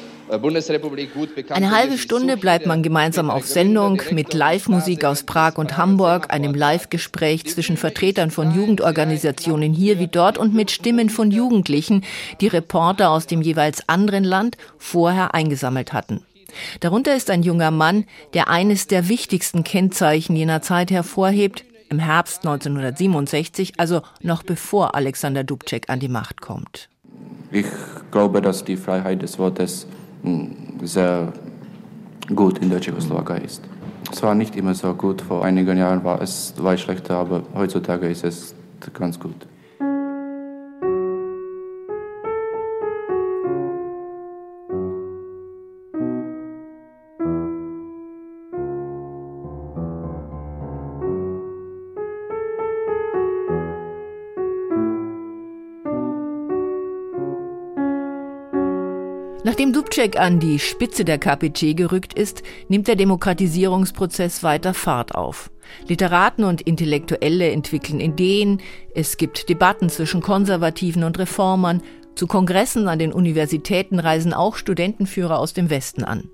Bundesrepublik 0.42 1.14
gut 1.14 1.36
bekannt. 1.36 1.58
Eine 1.58 1.72
halbe 1.72 1.98
Stunde 1.98 2.38
bleibt 2.38 2.66
man 2.66 2.82
gemeinsam 2.82 3.30
auf 3.30 3.46
Sendung 3.46 4.02
mit 4.12 4.34
Live-Musik 4.34 5.06
aus 5.06 5.24
Prag 5.24 5.58
und 5.58 5.78
Hamburg, 5.78 6.34
einem 6.34 6.56
Live-Gespräch 6.56 7.46
zwischen 7.46 7.78
Vertretern 7.78 8.32
von 8.32 8.54
Jugendorganisationen 8.56 9.74
hier 9.74 10.00
wie 10.00 10.08
dort 10.08 10.38
und 10.38 10.54
mit 10.54 10.72
Stimmen 10.72 11.10
von 11.10 11.30
Jugendlichen, 11.30 12.04
die 12.42 12.48
Reporter 12.48 13.12
aus 13.12 13.28
dem 13.28 13.42
jeweils 13.42 13.88
anderen 13.88 14.24
Land 14.24 14.58
vorher 14.78 15.36
eingesammelt 15.36 15.94
hatten. 15.94 16.24
Darunter 16.80 17.16
ist 17.16 17.30
ein 17.30 17.44
junger 17.44 17.72
Mann, 17.72 18.06
der 18.34 18.50
eines 18.50 18.88
der 18.88 19.10
wichtigsten 19.10 19.64
Kennzeichen 19.64 20.36
jener 20.36 20.62
Zeit 20.62 20.90
hervorhebt, 20.90 21.66
im 21.89 22.00
Herbst 22.00 22.46
1967, 22.46 23.80
also 23.80 24.01
noch 24.22 24.44
bevor 24.44 24.96
Alexander 24.96 25.44
Dubček 25.44 25.89
an 25.89 26.00
die 26.00 26.08
Macht 26.08 26.42
kommt. 26.42 26.89
Ich 27.51 27.68
glaube, 28.12 28.42
dass 28.42 28.63
die 28.63 28.77
Freiheit 28.77 29.22
des 29.22 29.39
Wortes 29.39 29.88
sehr 30.82 31.32
gut 32.34 32.58
in 32.60 32.70
der 32.70 32.82
Tschechoslowakei 32.82 33.38
ist. 33.39 33.62
Es 34.12 34.22
war 34.24 34.36
nicht 34.36 34.56
immer 34.56 34.74
so 34.74 34.94
gut, 34.94 35.22
vor 35.22 35.44
einigen 35.46 35.77
Jahren 35.77 36.04
war 36.04 36.22
es 36.22 36.54
weit 36.58 36.80
schlechter, 36.80 37.18
aber 37.18 37.44
heutzutage 37.54 38.08
ist 38.10 38.24
es 38.24 38.56
ganz 38.94 39.20
gut. 39.20 39.48
Dubček 59.75 60.17
an 60.17 60.39
die 60.39 60.58
Spitze 60.58 61.03
der 61.03 61.17
KPC 61.17 61.75
gerückt 61.75 62.13
ist, 62.13 62.44
nimmt 62.70 62.88
der 62.88 62.96
Demokratisierungsprozess 62.96 64.41
weiter 64.41 64.74
Fahrt 64.74 65.15
auf. 65.15 65.51
Literaten 65.89 66.46
und 66.46 66.62
Intellektuelle 66.62 67.51
entwickeln 67.51 68.00
Ideen, 68.00 68.62
es 68.94 69.17
gibt 69.17 69.50
Debatten 69.50 69.89
zwischen 69.89 70.22
Konservativen 70.22 71.03
und 71.03 71.20
Reformern, 71.20 71.84
zu 72.15 72.25
Kongressen 72.25 72.88
an 72.88 73.00
den 73.00 73.12
Universitäten 73.12 74.00
reisen 74.00 74.32
auch 74.32 74.55
Studentenführer 74.55 75.38
aus 75.38 75.51
dem 75.51 75.70
Westen 75.70 76.05
an. 76.05 76.29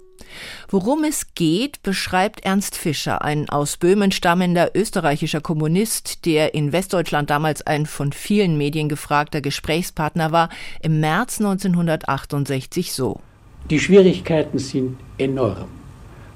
Worum 0.69 1.03
es 1.03 1.33
geht, 1.33 1.81
beschreibt 1.81 2.45
Ernst 2.45 2.77
Fischer, 2.77 3.23
ein 3.23 3.49
aus 3.49 3.77
Böhmen 3.77 4.11
stammender 4.11 4.69
österreichischer 4.75 5.41
Kommunist, 5.41 6.27
der 6.27 6.53
in 6.53 6.73
Westdeutschland 6.73 7.31
damals 7.31 7.65
ein 7.65 7.87
von 7.87 8.13
vielen 8.13 8.55
Medien 8.59 8.87
gefragter 8.87 9.41
Gesprächspartner 9.41 10.31
war, 10.31 10.49
im 10.83 10.99
März 10.99 11.39
1968 11.39 12.93
so. 12.93 13.19
Die 13.71 13.79
Schwierigkeiten 13.79 14.59
sind 14.59 14.97
enorm. 15.17 15.69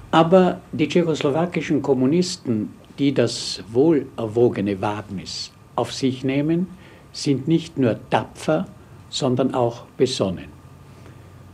Aber 0.09 0.61
die 0.71 0.87
tschechoslowakischen 0.87 1.81
Kommunisten, 1.81 2.69
die 2.97 3.13
das 3.13 3.61
wohlerwogene 3.73 4.81
Wagnis 4.81 5.51
auf 5.75 5.91
sich 5.91 6.23
nehmen, 6.23 6.67
sind 7.11 7.45
nicht 7.45 7.77
nur 7.77 7.99
tapfer, 8.09 8.67
sondern 9.09 9.53
auch 9.53 9.83
besonnen. 9.97 10.45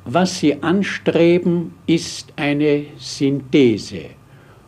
Was 0.05 0.37
sie 0.37 0.61
anstreben, 0.61 1.73
ist 1.87 2.31
eine 2.35 2.85
Synthese 2.99 4.11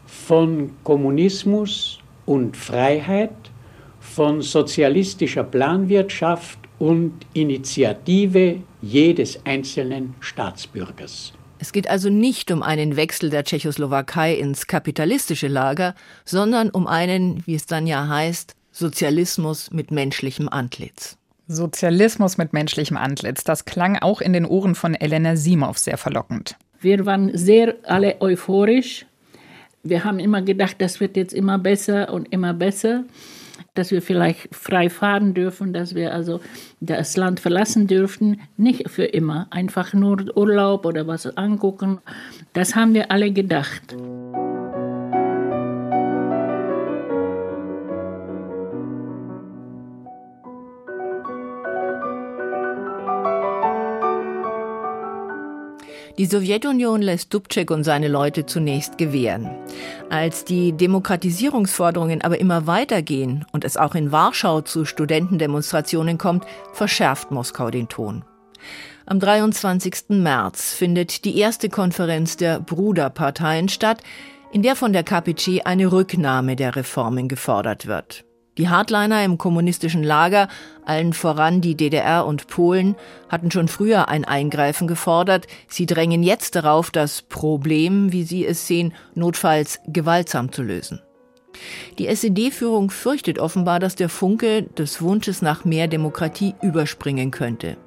von 0.08 0.72
Kommunismus 0.84 2.00
und 2.26 2.58
Freiheit, 2.58 3.36
von 4.00 4.42
sozialistischer 4.42 5.44
Planwirtschaft 5.44 6.58
und 6.84 7.14
Initiative 7.34 8.60
jedes 8.82 9.46
einzelnen 9.46 10.16
Staatsbürgers. 10.20 11.32
Es 11.58 11.72
geht 11.72 11.90
also 11.90 12.10
nicht 12.10 12.52
um 12.52 12.62
einen 12.62 12.98
Wechsel 12.98 13.30
der 13.30 13.46
Tschechoslowakei 13.46 14.34
ins 14.34 14.68
kapitalistische 14.68 15.48
Lager, 15.48 15.96
sondern 16.26 16.70
um 16.72 16.86
einen, 16.86 17.42
wie 17.46 17.56
es 17.56 17.68
dann 17.68 17.88
ja 17.88 18.10
heißt, 18.10 18.58
Sozialismus 18.74 19.72
mit 19.72 19.92
menschlichem 19.92 20.50
Antlitz. 20.50 21.18
Sozialismus 21.48 22.38
mit 22.38 22.52
menschlichem 22.52 22.98
Antlitz, 22.98 23.46
das 23.46 23.64
klang 23.64 23.98
auch 24.00 24.20
in 24.20 24.34
den 24.34 24.46
Ohren 24.46 24.76
von 24.76 24.94
Elena 24.94 25.38
Simov 25.38 25.78
sehr 25.78 25.98
verlockend. 25.98 26.58
Wir 26.82 27.06
waren 27.06 27.32
sehr 27.34 27.76
alle 27.84 28.20
euphorisch. 28.20 29.06
Wir 29.84 30.04
haben 30.04 30.20
immer 30.20 30.42
gedacht, 30.42 30.76
das 30.80 31.00
wird 31.00 31.16
jetzt 31.16 31.34
immer 31.34 31.58
besser 31.60 32.12
und 32.12 32.34
immer 32.34 32.54
besser, 32.54 33.06
dass 33.74 33.92
wir 33.92 34.02
vielleicht 34.02 34.54
frei 34.56 34.90
fahren 34.90 35.34
dürfen, 35.34 35.74
dass 35.74 35.96
wir 35.96 36.14
also 36.14 36.40
das 36.80 37.18
Land 37.18 37.40
verlassen 37.40 37.88
dürfen, 37.88 38.42
nicht 38.58 38.90
für 38.90 39.06
immer, 39.06 39.48
einfach 39.50 39.94
nur 39.94 40.36
Urlaub 40.36 40.86
oder 40.86 41.08
was 41.08 41.26
angucken. 41.38 42.00
Das 42.54 42.76
haben 42.76 42.94
wir 42.94 43.12
alle 43.12 43.32
gedacht. 43.32 43.96
Die 56.20 56.28
Sowjetunion 56.28 57.02
lässt 57.02 57.34
Dubček 57.34 57.72
und 57.72 57.84
seine 57.84 58.08
Leute 58.08 58.46
zunächst 58.46 59.00
gewähren. 59.00 59.50
Als 60.12 60.46
die 60.46 60.72
Demokratisierungsforderungen 60.72 62.22
aber 62.22 62.40
immer 62.40 62.68
weitergehen 62.68 63.46
und 63.52 63.66
es 63.66 63.78
auch 63.78 63.96
in 63.96 64.12
Warschau 64.12 64.62
zu 64.62 64.86
Studentendemonstrationen 64.86 66.20
kommt, 66.20 66.46
verschärft 66.72 67.32
Moskau 67.32 67.72
den 67.72 67.90
Ton. 67.90 68.24
Am 69.08 69.20
23. 69.20 70.10
März 70.10 70.74
findet 70.74 71.26
die 71.26 71.38
erste 71.40 71.70
Konferenz 71.70 72.38
der 72.38 72.60
Bruderparteien 72.60 73.68
statt, 73.68 74.04
in 74.52 74.62
der 74.62 74.76
von 74.76 74.94
der 74.94 75.04
KPC 75.04 75.66
eine 75.66 75.92
Rücknahme 75.92 76.56
der 76.56 76.76
Reformen 76.76 77.28
gefordert 77.28 77.88
wird. 77.88 78.24
Die 78.58 78.70
Hardliner 78.70 79.24
im 79.24 79.40
kommunistischen 79.40 80.04
Lager, 80.04 80.48
allen 80.86 81.14
voran 81.14 81.62
die 81.62 81.76
DDR 81.76 82.26
und 82.26 82.48
Polen, 82.48 82.96
hatten 83.28 83.50
schon 83.50 83.68
früher 83.68 84.10
ein 84.10 84.26
Eingreifen 84.26 84.88
gefordert. 84.88 85.48
Sie 85.68 85.88
drängen 85.88 86.22
jetzt 86.22 86.56
darauf, 86.56 86.92
das 86.92 87.24
Problem, 87.24 88.12
wie 88.12 88.24
sie 88.24 88.46
es 88.46 88.68
sehen, 88.68 88.94
notfalls 89.16 89.80
gewaltsam 89.88 90.52
zu 90.52 90.62
lösen. 90.62 91.02
Die 91.98 92.08
SED-Führung 92.08 92.92
fürchtet 92.92 93.40
offenbar, 93.40 93.80
dass 93.80 93.96
der 93.96 94.10
Funke 94.10 94.64
des 94.64 95.02
Wunsches 95.02 95.42
nach 95.42 95.66
mehr 95.66 95.88
Demokratie 95.88 96.54
überspringen 96.62 97.32
könnte. 97.32 97.78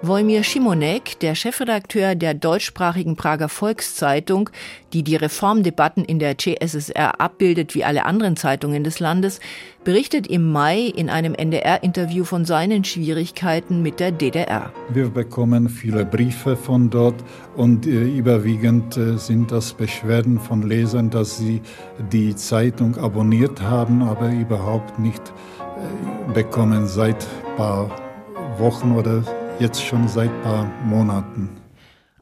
Wojmir 0.00 0.44
Schimonek, 0.44 1.18
der 1.18 1.34
Chefredakteur 1.34 2.14
der 2.14 2.32
deutschsprachigen 2.32 3.16
Prager 3.16 3.48
Volkszeitung, 3.48 4.48
die 4.92 5.02
die 5.02 5.16
Reformdebatten 5.16 6.04
in 6.04 6.20
der 6.20 6.38
CSSR 6.38 7.20
abbildet 7.20 7.74
wie 7.74 7.82
alle 7.82 8.06
anderen 8.06 8.36
Zeitungen 8.36 8.84
des 8.84 9.00
Landes, 9.00 9.40
berichtet 9.82 10.28
im 10.28 10.52
Mai 10.52 10.82
in 10.82 11.10
einem 11.10 11.34
NDR-Interview 11.34 12.22
von 12.22 12.44
seinen 12.44 12.84
Schwierigkeiten 12.84 13.82
mit 13.82 13.98
der 13.98 14.12
DDR. 14.12 14.72
Wir 14.90 15.08
bekommen 15.08 15.68
viele 15.68 16.04
Briefe 16.04 16.56
von 16.56 16.90
dort 16.90 17.16
und 17.56 17.84
äh, 17.84 17.90
überwiegend 17.90 18.96
äh, 18.96 19.16
sind 19.16 19.50
das 19.50 19.72
Beschwerden 19.72 20.38
von 20.38 20.62
Lesern, 20.62 21.10
dass 21.10 21.38
sie 21.38 21.60
die 22.12 22.36
Zeitung 22.36 22.96
abonniert 22.98 23.62
haben, 23.62 24.02
aber 24.02 24.30
überhaupt 24.30 25.00
nicht 25.00 25.22
äh, 25.28 26.32
bekommen 26.32 26.86
seit 26.86 27.26
ein 27.50 27.56
paar 27.56 27.90
Wochen 28.58 28.92
oder 28.92 29.24
jetzt 29.60 29.82
schon 29.82 30.08
seit 30.08 30.30
paar 30.42 30.70
Monaten. 30.84 31.50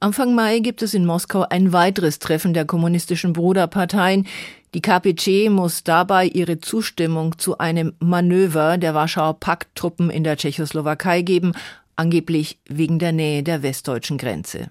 Anfang 0.01 0.35
Mai 0.35 0.59
gibt 0.59 0.83
es 0.83 0.95
in 0.95 1.07
Moskau 1.07 1.47
ein 1.49 1.73
weiteres 1.73 2.19
Treffen 2.19 2.53
der 2.53 2.65
kommunistischen 2.65 3.33
Bruderparteien. 3.33 4.27
Die 4.75 4.83
KPC 4.83 5.49
muss 5.51 5.85
dabei 5.85 6.27
ihre 6.27 6.61
Zustimmung 6.61 7.39
zu 7.39 7.59
einem 7.59 7.95
Manöver 7.99 8.77
der 8.77 8.95
Warschauer 8.95 9.41
Pakttruppen 9.41 10.11
in 10.11 10.23
der 10.23 10.37
Tschechoslowakei 10.37 11.23
geben, 11.23 11.53
angeblich 11.97 12.59
wegen 12.69 12.99
der 12.99 13.13
Nähe 13.13 13.43
der 13.43 13.63
westdeutschen 13.63 14.19
Grenze. 14.19 14.71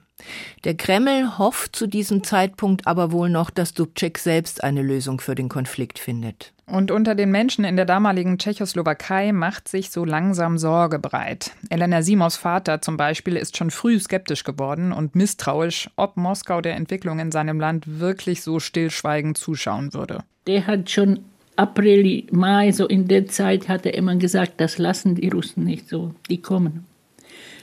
Der 0.64 0.76
Kreml 0.76 1.38
hofft 1.38 1.76
zu 1.76 1.88
diesem 1.88 2.24
Zeitpunkt 2.24 2.88
aber 2.88 3.12
wohl 3.12 3.30
noch, 3.30 3.50
dass 3.50 3.74
Dubček 3.74 4.18
selbst 4.18 4.64
eine 4.64 4.82
Lösung 4.82 5.20
für 5.20 5.36
den 5.36 5.50
Konflikt 5.50 6.00
findet. 6.00 6.54
Und 6.68 6.90
unter 6.90 7.14
den 7.14 7.30
Menschen 7.30 7.64
in 7.64 7.76
der 7.76 7.86
damaligen 7.86 8.40
Tschechoslowakei 8.40 9.32
macht 9.34 9.68
sich 9.68 9.92
so 9.92 10.04
langsam 10.04 10.58
Sorge 10.58 10.98
breit. 10.98 11.52
Elena 11.70 12.02
Simos 12.02 12.38
Vater 12.38 12.82
zum 12.82 12.98
Beispiel 12.98 13.36
ist 13.36 13.56
schon 13.56 13.70
früh 13.70 14.00
skeptisch 14.00 14.44
geworden 14.44 14.92
und 14.92 15.16
misstrauisch, 15.16 15.90
ob 15.96 16.18
Moskau 16.18 16.62
der 16.62 16.76
Entwicklung 16.76 17.20
in 17.20 17.32
seinem 17.32 17.60
Land 17.60 18.00
wirklich 18.00 18.42
so 18.42 18.60
stillschweigend 18.60 19.38
zuschauen 19.38 19.94
würde. 19.94 20.24
Der 20.48 20.66
hat 20.66 20.90
schon 20.90 21.20
April, 21.56 22.24
Mai, 22.32 22.72
so 22.72 22.88
in 22.88 23.08
der 23.08 23.28
Zeit 23.28 23.70
hat 23.70 23.86
er 23.86 23.94
immer 23.94 24.16
gesagt, 24.16 24.54
das 24.58 24.78
lassen 24.80 25.16
die 25.16 25.30
Russen 25.30 25.64
nicht 25.64 25.88
so, 25.88 26.16
die 26.30 26.42
kommen. 26.42 26.86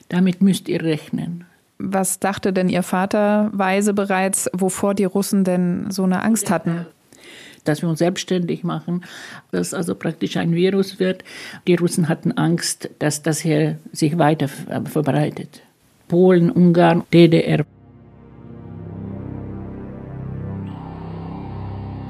Damit 0.08 0.42
müsst 0.42 0.68
ihr 0.68 0.82
rechnen. 0.82 1.44
Was 1.84 2.20
dachte 2.20 2.52
denn 2.52 2.68
Ihr 2.68 2.84
Vater 2.84 3.50
weise 3.52 3.92
bereits, 3.92 4.48
wovor 4.52 4.94
die 4.94 5.04
Russen 5.04 5.42
denn 5.42 5.90
so 5.90 6.04
eine 6.04 6.22
Angst 6.22 6.48
hatten? 6.48 6.86
Dass 7.64 7.82
wir 7.82 7.88
uns 7.88 7.98
selbstständig 7.98 8.62
machen, 8.62 9.04
dass 9.50 9.74
also 9.74 9.96
praktisch 9.96 10.36
ein 10.36 10.54
Virus 10.54 11.00
wird. 11.00 11.24
Die 11.66 11.74
Russen 11.74 12.08
hatten 12.08 12.30
Angst, 12.30 12.88
dass 13.00 13.22
das 13.22 13.40
hier 13.40 13.78
sich 13.92 14.16
weiter 14.16 14.46
verbreitet. 14.46 15.62
Polen, 16.06 16.52
Ungarn, 16.52 17.02
DDR. 17.12 17.64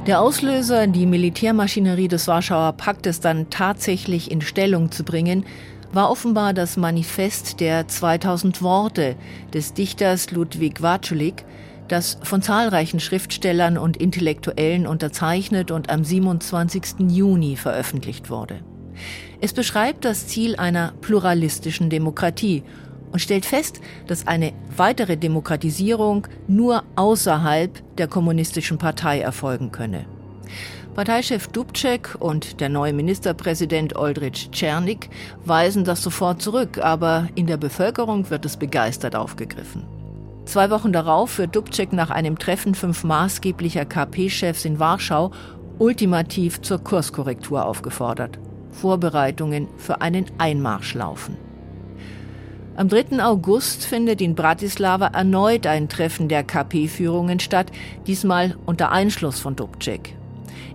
Der 0.06 0.20
Auslöser, 0.20 0.86
die 0.86 1.06
Militärmaschinerie 1.06 2.08
des 2.08 2.28
Warschauer 2.28 2.72
Paktes 2.72 3.20
dann 3.20 3.48
tatsächlich 3.48 4.30
in 4.30 4.42
Stellung 4.42 4.90
zu 4.90 5.02
bringen, 5.02 5.46
war 5.92 6.10
offenbar 6.10 6.54
das 6.54 6.76
Manifest 6.76 7.60
der 7.60 7.86
2000 7.86 8.62
Worte 8.62 9.16
des 9.52 9.74
Dichters 9.74 10.30
Ludwig 10.30 10.80
Watschulik, 10.82 11.44
das 11.88 12.18
von 12.22 12.40
zahlreichen 12.40 13.00
Schriftstellern 13.00 13.76
und 13.76 13.98
Intellektuellen 13.98 14.86
unterzeichnet 14.86 15.70
und 15.70 15.90
am 15.90 16.04
27. 16.04 17.10
Juni 17.10 17.56
veröffentlicht 17.56 18.30
wurde. 18.30 18.60
Es 19.40 19.52
beschreibt 19.52 20.04
das 20.04 20.28
Ziel 20.28 20.56
einer 20.56 20.94
pluralistischen 21.00 21.90
Demokratie 21.90 22.62
und 23.10 23.18
stellt 23.20 23.44
fest, 23.44 23.80
dass 24.06 24.26
eine 24.26 24.54
weitere 24.74 25.18
Demokratisierung 25.18 26.26
nur 26.48 26.84
außerhalb 26.96 27.96
der 27.96 28.08
kommunistischen 28.08 28.78
Partei 28.78 29.20
erfolgen 29.20 29.70
könne. 29.70 30.06
Parteichef 30.94 31.48
Dubček 31.48 32.16
und 32.18 32.60
der 32.60 32.68
neue 32.68 32.92
Ministerpräsident 32.92 33.96
Oldrich 33.96 34.50
Czernik 34.50 35.08
weisen 35.42 35.84
das 35.84 36.02
sofort 36.02 36.42
zurück, 36.42 36.78
aber 36.82 37.28
in 37.34 37.46
der 37.46 37.56
Bevölkerung 37.56 38.28
wird 38.28 38.44
es 38.44 38.58
begeistert 38.58 39.16
aufgegriffen. 39.16 39.84
Zwei 40.44 40.68
Wochen 40.68 40.92
darauf 40.92 41.38
wird 41.38 41.56
Dubček 41.56 41.94
nach 41.94 42.10
einem 42.10 42.38
Treffen 42.38 42.74
fünf 42.74 43.04
maßgeblicher 43.04 43.86
KP-Chefs 43.86 44.66
in 44.66 44.78
Warschau 44.78 45.30
ultimativ 45.78 46.60
zur 46.60 46.78
Kurskorrektur 46.78 47.64
aufgefordert. 47.64 48.38
Vorbereitungen 48.70 49.68
für 49.78 50.02
einen 50.02 50.26
Einmarsch 50.36 50.92
laufen. 50.92 51.38
Am 52.76 52.88
3. 52.88 53.24
August 53.24 53.86
findet 53.86 54.20
in 54.20 54.34
Bratislava 54.34 55.06
erneut 55.06 55.66
ein 55.66 55.88
Treffen 55.88 56.28
der 56.28 56.42
KP-Führungen 56.42 57.40
statt, 57.40 57.72
diesmal 58.06 58.56
unter 58.66 58.92
Einschluss 58.92 59.40
von 59.40 59.56
Dubček. 59.56 60.16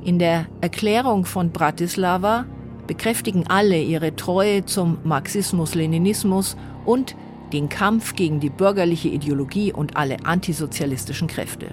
In 0.03 0.19
der 0.19 0.45
Erklärung 0.61 1.25
von 1.25 1.51
Bratislava 1.51 2.45
bekräftigen 2.87 3.45
alle 3.47 3.81
ihre 3.81 4.15
Treue 4.15 4.65
zum 4.65 4.97
Marxismus-Leninismus 5.03 6.55
und 6.85 7.15
den 7.53 7.69
Kampf 7.69 8.15
gegen 8.15 8.39
die 8.39 8.49
bürgerliche 8.49 9.09
Ideologie 9.09 9.73
und 9.73 9.97
alle 9.97 10.25
antisozialistischen 10.25 11.27
Kräfte. 11.27 11.67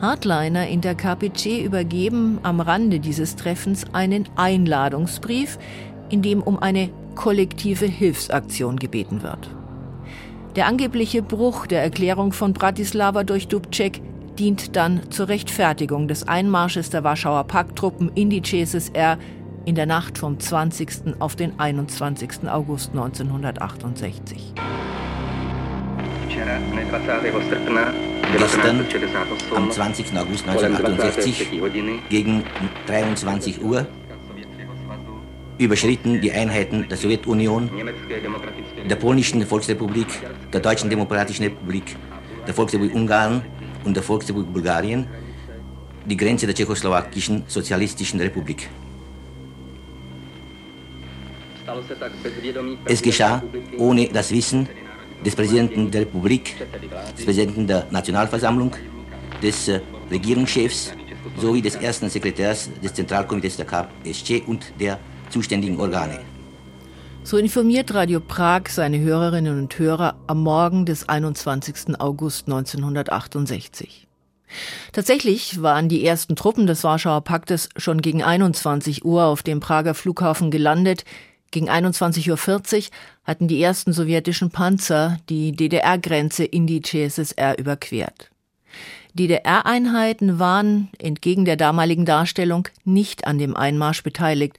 Hardliner 0.00 0.66
in 0.66 0.80
der 0.80 0.96
KPC 0.96 1.64
übergeben 1.64 2.40
am 2.42 2.60
Rande 2.60 2.98
dieses 2.98 3.36
Treffens 3.36 3.84
einen 3.92 4.28
Einladungsbrief, 4.34 5.58
in 6.10 6.22
dem 6.22 6.42
um 6.42 6.58
eine 6.58 6.90
kollektive 7.14 7.86
Hilfsaktion 7.86 8.78
gebeten 8.78 9.22
wird. 9.22 9.48
Der 10.56 10.66
angebliche 10.66 11.22
Bruch 11.22 11.66
der 11.66 11.82
Erklärung 11.82 12.32
von 12.32 12.52
Bratislava 12.52 13.24
durch 13.24 13.48
Dubček 13.48 14.02
dient 14.38 14.76
dann 14.76 15.10
zur 15.10 15.28
Rechtfertigung 15.28 16.08
des 16.08 16.26
Einmarsches 16.26 16.90
der 16.90 17.04
Warschauer 17.04 17.44
Pakttruppen 17.44 18.10
in 18.14 18.30
die 18.30 18.42
CSSR 18.42 19.18
in 19.64 19.74
der 19.74 19.86
Nacht 19.86 20.18
vom 20.18 20.40
20. 20.40 21.20
auf 21.20 21.36
den 21.36 21.58
21. 21.58 22.48
August 22.48 22.90
1968. 22.90 24.54
Gestern, 28.32 28.86
am 29.54 29.70
20. 29.70 30.16
August 30.16 30.48
1968, 30.48 31.50
gegen 32.08 32.44
23 32.86 33.62
Uhr, 33.62 33.86
überschritten 35.58 36.20
die 36.20 36.32
Einheiten 36.32 36.86
der 36.88 36.96
Sowjetunion, 36.96 37.70
der 38.88 38.96
Polnischen 38.96 39.46
Volksrepublik, 39.46 40.06
der 40.52 40.60
Deutschen 40.60 40.88
Demokratischen 40.88 41.44
Republik, 41.44 41.96
der 42.46 42.54
Volksrepublik 42.54 42.94
Ungarn 42.94 43.42
und 43.84 43.94
der 43.94 44.02
Volksrepublik 44.02 44.52
Bulgarien 44.52 45.06
die 46.04 46.16
Grenze 46.16 46.46
der 46.46 46.54
tschechoslowakischen 46.54 47.44
Sozialistischen 47.46 48.20
Republik. 48.20 48.68
Es 52.84 53.00
geschah 53.00 53.42
ohne 53.78 54.08
das 54.08 54.30
Wissen 54.32 54.68
des 55.24 55.36
Präsidenten 55.36 55.90
der 55.90 56.02
Republik, 56.02 56.56
des 57.16 57.24
Präsidenten 57.24 57.66
der 57.66 57.86
Nationalversammlung, 57.90 58.74
des 59.40 59.68
äh, 59.68 59.80
Regierungschefs 60.10 60.92
sowie 61.40 61.62
des 61.62 61.76
ersten 61.76 62.10
Sekretärs 62.10 62.70
des 62.82 62.92
Zentralkomitees 62.94 63.56
der 63.56 63.66
KSC 63.66 64.42
und 64.46 64.72
der 64.78 64.98
zuständigen 65.30 65.78
Organe. 65.80 66.20
So 67.24 67.38
informiert 67.38 67.94
Radio 67.94 68.18
Prag 68.20 68.68
seine 68.68 68.98
Hörerinnen 68.98 69.58
und 69.58 69.78
Hörer 69.78 70.16
am 70.26 70.42
Morgen 70.42 70.84
des 70.84 71.08
21. 71.08 72.00
August 72.00 72.48
1968. 72.48 74.08
Tatsächlich 74.92 75.62
waren 75.62 75.88
die 75.88 76.04
ersten 76.04 76.34
Truppen 76.34 76.66
des 76.66 76.82
Warschauer 76.82 77.22
Paktes 77.22 77.68
schon 77.76 78.02
gegen 78.02 78.24
21 78.24 79.04
Uhr 79.04 79.24
auf 79.24 79.44
dem 79.44 79.60
Prager 79.60 79.94
Flughafen 79.94 80.50
gelandet. 80.50 81.04
Gegen 81.52 81.70
21.40 81.70 82.28
Uhr 82.30 82.90
hatten 83.24 83.46
die 83.46 83.62
ersten 83.62 83.92
sowjetischen 83.92 84.50
Panzer 84.50 85.18
die 85.28 85.52
DDR-Grenze 85.52 86.44
in 86.44 86.66
die 86.66 86.82
CSSR 86.82 87.56
überquert. 87.56 88.30
DDR-Einheiten 89.14 90.38
waren, 90.38 90.90
entgegen 90.98 91.44
der 91.44 91.56
damaligen 91.56 92.04
Darstellung, 92.04 92.68
nicht 92.84 93.26
an 93.26 93.38
dem 93.38 93.56
Einmarsch 93.56 94.02
beteiligt. 94.02 94.58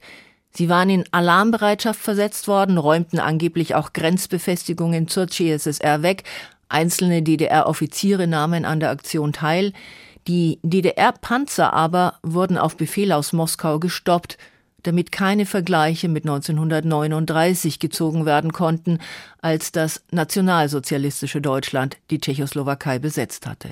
Sie 0.56 0.68
waren 0.68 0.88
in 0.88 1.04
Alarmbereitschaft 1.10 2.00
versetzt 2.00 2.46
worden, 2.46 2.78
räumten 2.78 3.18
angeblich 3.18 3.74
auch 3.74 3.92
Grenzbefestigungen 3.92 5.08
zur 5.08 5.26
CSSR 5.26 6.02
weg. 6.02 6.22
Einzelne 6.68 7.22
DDR-Offiziere 7.22 8.26
nahmen 8.26 8.64
an 8.64 8.78
der 8.78 8.90
Aktion 8.90 9.32
teil. 9.32 9.72
Die 10.28 10.60
DDR-Panzer 10.62 11.72
aber 11.72 12.14
wurden 12.22 12.56
auf 12.56 12.76
Befehl 12.76 13.12
aus 13.12 13.32
Moskau 13.32 13.78
gestoppt. 13.78 14.38
damit 14.84 15.12
keine 15.12 15.46
Vergleiche 15.46 16.10
mit 16.10 16.24
1939 16.24 17.78
gezogen 17.78 18.26
werden 18.26 18.52
konnten, 18.52 18.98
als 19.40 19.72
das 19.72 20.02
nationalsozialistische 20.10 21.40
Deutschland 21.40 21.96
die 22.10 22.20
Tschechoslowakei 22.20 22.98
besetzt 22.98 23.46
hatte. 23.46 23.70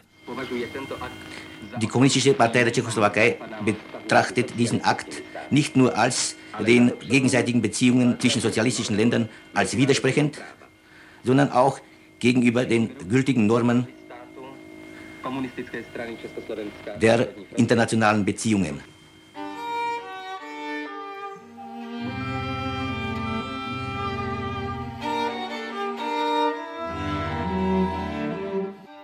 Die 1.82 1.86
Kommunistische 1.86 2.32
Partei 2.32 2.64
der 2.64 2.72
Tschechoslowakei 2.72 3.36
betrachtet 3.62 4.58
diesen 4.58 4.82
Akt 4.86 5.22
nicht 5.50 5.76
nur 5.76 5.98
als 5.98 6.36
den 6.60 6.92
gegenseitigen 7.08 7.62
Beziehungen 7.62 8.18
zwischen 8.20 8.40
sozialistischen 8.40 8.96
Ländern 8.96 9.28
als 9.54 9.76
widersprechend, 9.76 10.40
sondern 11.24 11.50
auch 11.50 11.78
gegenüber 12.18 12.64
den 12.64 12.90
gültigen 13.08 13.46
Normen 13.46 13.86
der 17.00 17.28
internationalen 17.56 18.24
Beziehungen. 18.24 18.80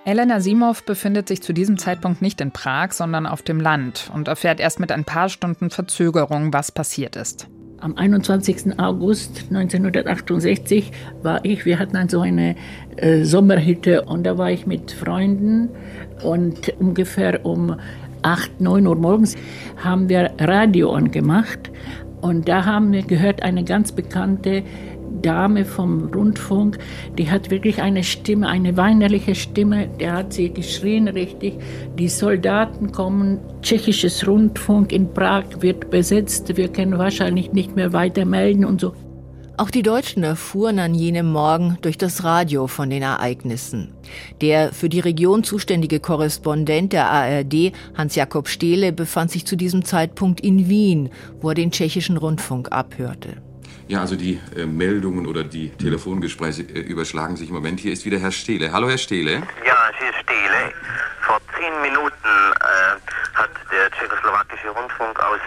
Elena 0.08 0.40
Simov 0.40 0.84
befindet 0.84 1.28
sich 1.28 1.42
zu 1.42 1.52
diesem 1.52 1.76
Zeitpunkt 1.76 2.22
nicht 2.22 2.40
in 2.40 2.50
Prag, 2.50 2.92
sondern 2.92 3.26
auf 3.26 3.42
dem 3.42 3.60
Land 3.60 4.10
und 4.14 4.26
erfährt 4.26 4.58
erst 4.58 4.80
mit 4.80 4.90
ein 4.90 5.04
paar 5.04 5.28
Stunden 5.28 5.68
Verzögerung, 5.68 6.50
was 6.50 6.72
passiert 6.72 7.14
ist. 7.14 7.46
Am 7.78 7.94
21. 7.94 8.78
August 8.78 9.44
1968 9.50 10.92
war 11.22 11.44
ich, 11.44 11.66
wir 11.66 11.78
hatten 11.78 12.08
so 12.08 12.20
eine 12.22 12.56
äh, 12.96 13.22
Sommerhütte 13.22 14.06
und 14.06 14.24
da 14.24 14.38
war 14.38 14.50
ich 14.50 14.66
mit 14.66 14.92
Freunden 14.92 15.68
und 16.22 16.70
ungefähr 16.78 17.44
um 17.44 17.76
8, 18.22 18.62
9 18.62 18.86
Uhr 18.86 18.96
morgens 18.96 19.36
haben 19.76 20.08
wir 20.08 20.30
Radio 20.38 20.90
angemacht 20.90 21.70
und 22.22 22.48
da 22.48 22.64
haben 22.64 22.92
wir 22.92 23.02
gehört 23.02 23.42
eine 23.42 23.62
ganz 23.62 23.92
bekannte 23.92 24.62
Dame 25.22 25.64
vom 25.64 26.10
Rundfunk, 26.14 26.78
die 27.16 27.30
hat 27.30 27.50
wirklich 27.50 27.82
eine 27.82 28.04
Stimme, 28.04 28.48
eine 28.48 28.76
weinerliche 28.76 29.34
Stimme, 29.34 29.88
der 30.00 30.12
hat 30.14 30.32
sie 30.32 30.50
geschrien 30.50 31.08
richtig, 31.08 31.54
die 31.98 32.08
Soldaten 32.08 32.92
kommen, 32.92 33.40
tschechisches 33.62 34.26
Rundfunk 34.26 34.92
in 34.92 35.12
Prag 35.12 35.44
wird 35.60 35.90
besetzt, 35.90 36.56
wir 36.56 36.68
können 36.68 36.98
wahrscheinlich 36.98 37.52
nicht 37.52 37.76
mehr 37.76 37.92
weiter 37.92 38.24
melden 38.24 38.64
und 38.64 38.80
so. 38.80 38.94
Auch 39.58 39.70
die 39.70 39.82
Deutschen 39.82 40.22
erfuhren 40.22 40.78
an 40.78 40.94
jenem 40.94 41.32
Morgen 41.32 41.78
durch 41.80 41.98
das 41.98 42.22
Radio 42.22 42.68
von 42.68 42.90
den 42.90 43.02
Ereignissen. 43.02 43.92
Der 44.40 44.72
für 44.72 44.88
die 44.88 45.00
Region 45.00 45.42
zuständige 45.42 45.98
Korrespondent 45.98 46.92
der 46.92 47.10
ARD, 47.10 47.72
Hans-Jakob 47.96 48.46
Stehle, 48.46 48.92
befand 48.92 49.32
sich 49.32 49.44
zu 49.46 49.56
diesem 49.56 49.84
Zeitpunkt 49.84 50.40
in 50.40 50.68
Wien, 50.68 51.08
wo 51.40 51.48
er 51.48 51.56
den 51.56 51.72
tschechischen 51.72 52.18
Rundfunk 52.18 52.70
abhörte. 52.70 53.42
Ja, 53.88 54.00
also 54.00 54.16
die 54.16 54.38
äh, 54.54 54.66
Meldungen 54.66 55.26
oder 55.26 55.44
die 55.44 55.70
Telefongespräche 55.70 56.60
äh, 56.60 56.80
überschlagen 56.80 57.36
sich 57.36 57.48
im 57.48 57.54
Moment. 57.54 57.80
Hier 57.80 57.94
ist 57.94 58.04
wieder 58.04 58.18
Herr 58.18 58.32
Stehle. 58.32 58.70
Hallo, 58.70 58.86
Herr 58.86 58.98
Stehle. 58.98 59.42
Ja, 59.64 59.78
hier 59.98 60.10
ist 60.10 60.18
Stehle. 60.20 60.74
Vor 61.22 61.40
zehn 61.56 61.72
Minuten 61.80 62.12
äh, 62.12 63.00
hat 63.32 63.48
der 63.72 63.90
tschechoslowakische 63.92 64.68
Rundfunk 64.68 65.18
aus 65.20 65.40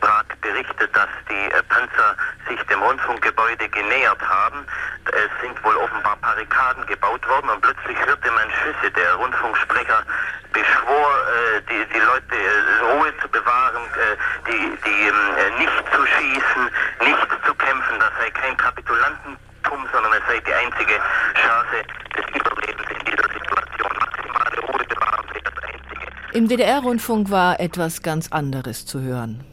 Prag 0.00 0.22
berichtet, 0.40 0.94
dass 0.94 1.08
die 1.28 1.50
äh, 1.50 1.62
Panzer 1.68 2.14
sich 2.48 2.62
dem 2.70 2.80
Rundfunkgebäude 2.80 3.68
genähert 3.68 4.22
haben. 4.22 4.64
Es 5.06 5.42
sind 5.42 5.58
wohl 5.64 5.74
offenbar 5.74 6.16
Barrikaden 6.22 6.86
gebaut 6.86 7.26
worden 7.26 7.50
und 7.50 7.60
plötzlich 7.60 7.98
hörte 8.06 8.30
man 8.30 8.46
Schüsse. 8.62 8.92
Der 8.94 9.14
Rundfunksprecher 9.14 10.04
beschwor, 10.52 11.10
äh, 11.28 11.62
die, 11.68 11.82
die 11.92 12.00
Leute 12.00 12.34
äh, 12.34 12.92
Ruhe 12.92 13.12
zu 13.22 13.28
bewahren, 13.28 13.84
äh, 13.94 14.16
die, 14.46 14.76
die 14.84 15.08
ähm, 15.08 15.58
nicht 15.58 15.84
zu 15.92 16.00
schießen, 16.06 16.64
nicht 17.04 17.28
zu 17.46 17.54
kämpfen. 17.54 17.96
Das 17.98 18.10
sei 18.18 18.30
kein 18.30 18.56
Kapitulantentum, 18.56 19.80
sondern 19.92 20.12
es 20.12 20.24
sei 20.26 20.40
die 20.40 20.54
einzige 20.54 20.96
Chance 21.34 21.78
des 22.16 22.26
Überlebens 22.34 22.88
in 22.90 23.04
dieser 23.06 23.28
Situation. 23.32 23.92
Maximale 24.00 24.60
Ruhe 24.66 24.84
bewahren 24.88 25.26
sei 25.32 25.40
das 25.44 25.64
einzige. 25.64 26.06
Im 26.32 26.48
DDR-Rundfunk 26.48 27.30
war 27.30 27.60
etwas 27.60 28.02
ganz 28.02 28.28
anderes 28.32 28.86
zu 28.86 29.00
hören. 29.00 29.44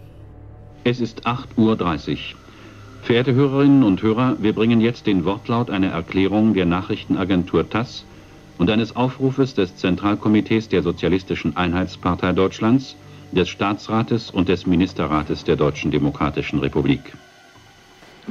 Es 0.84 1.00
ist 1.00 1.28
8.30 1.28 2.34
Uhr. 2.34 2.38
Verehrte 3.04 3.34
Hörerinnen 3.34 3.84
und 3.84 4.02
Hörer, 4.02 4.36
wir 4.40 4.54
bringen 4.54 4.82
jetzt 4.82 5.08
den 5.08 5.24
Wortlaut 5.24 5.70
einer 5.70 5.92
Erklärung 5.92 6.54
der 6.54 6.66
Nachrichtenagentur 6.66 7.70
TASS 7.70 8.07
und 8.58 8.70
eines 8.70 8.96
Aufrufes 8.96 9.54
des 9.54 9.76
Zentralkomitees 9.76 10.70
der 10.70 10.84
Sozialistischen 10.84 11.56
Einheitspartei 11.56 12.34
Deutschlands, 12.34 12.96
des 13.32 13.50
Staatsrates 13.50 14.30
und 14.32 14.50
des 14.50 14.66
Ministerrates 14.66 15.44
der 15.44 15.56
Deutschen 15.56 15.92
Demokratischen 15.92 16.60
Republik. 16.60 17.14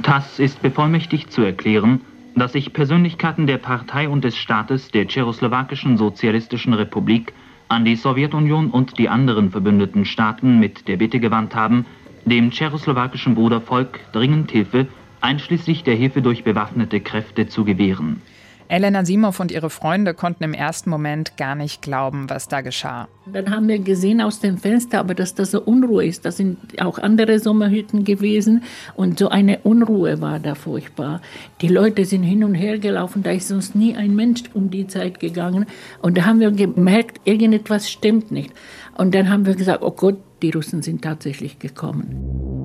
TASS 0.01 0.39
ist 0.39 0.61
bevollmächtigt 0.61 1.31
zu 1.31 1.41
erklären, 1.41 2.01
dass 2.35 2.53
sich 2.53 2.73
Persönlichkeiten 2.73 3.47
der 3.47 3.57
Partei 3.57 4.09
und 4.09 4.23
des 4.23 4.37
Staates 4.37 4.91
der 4.91 5.07
Tschechoslowakischen 5.07 5.97
Sozialistischen 5.97 6.73
Republik 6.73 7.33
an 7.67 7.83
die 7.83 7.95
Sowjetunion 7.95 8.69
und 8.69 8.97
die 8.97 9.09
anderen 9.09 9.51
verbündeten 9.51 10.05
Staaten 10.05 10.59
mit 10.59 10.87
der 10.87 10.97
Bitte 10.97 11.19
gewandt 11.19 11.55
haben, 11.55 11.85
dem 12.25 12.51
tschechoslowakischen 12.51 13.35
Brudervolk 13.35 13.99
dringend 14.11 14.51
Hilfe, 14.51 14.87
einschließlich 15.21 15.83
der 15.83 15.95
Hilfe 15.95 16.21
durch 16.21 16.43
bewaffnete 16.43 16.99
Kräfte, 17.01 17.47
zu 17.47 17.65
gewähren. 17.65 18.21
Elena 18.69 19.05
Simov 19.05 19.39
und 19.39 19.51
ihre 19.51 19.69
Freunde 19.69 20.13
konnten 20.13 20.43
im 20.43 20.53
ersten 20.53 20.89
Moment 20.89 21.37
gar 21.37 21.55
nicht 21.55 21.81
glauben, 21.81 22.29
was 22.29 22.47
da 22.47 22.61
geschah. 22.61 23.07
Dann 23.25 23.49
haben 23.49 23.67
wir 23.67 23.79
gesehen 23.79 24.21
aus 24.21 24.39
dem 24.39 24.57
Fenster, 24.57 24.99
aber 24.99 25.13
dass 25.13 25.35
das 25.35 25.51
so 25.51 25.61
Unruhe 25.61 26.05
ist. 26.05 26.25
Das 26.25 26.37
sind 26.37 26.57
auch 26.81 26.99
andere 26.99 27.39
Sommerhütten 27.39 28.03
gewesen 28.03 28.63
und 28.95 29.19
so 29.19 29.29
eine 29.29 29.59
Unruhe 29.59 30.21
war 30.21 30.39
da 30.39 30.55
furchtbar. 30.55 31.21
Die 31.61 31.67
Leute 31.67 32.05
sind 32.05 32.23
hin 32.23 32.43
und 32.43 32.55
her 32.55 32.79
gelaufen, 32.79 33.23
da 33.23 33.31
ist 33.31 33.47
sonst 33.47 33.75
nie 33.75 33.95
ein 33.95 34.15
Mensch 34.15 34.43
um 34.53 34.69
die 34.69 34.87
Zeit 34.87 35.19
gegangen. 35.19 35.65
Und 36.01 36.17
da 36.17 36.25
haben 36.25 36.39
wir 36.39 36.51
gemerkt, 36.51 37.21
irgendetwas 37.25 37.89
stimmt 37.89 38.31
nicht. 38.31 38.51
Und 38.97 39.13
dann 39.15 39.29
haben 39.29 39.45
wir 39.45 39.55
gesagt, 39.55 39.81
oh 39.81 39.91
Gott, 39.91 40.17
die 40.41 40.51
Russen 40.51 40.81
sind 40.81 41.01
tatsächlich 41.01 41.59
gekommen. 41.59 42.57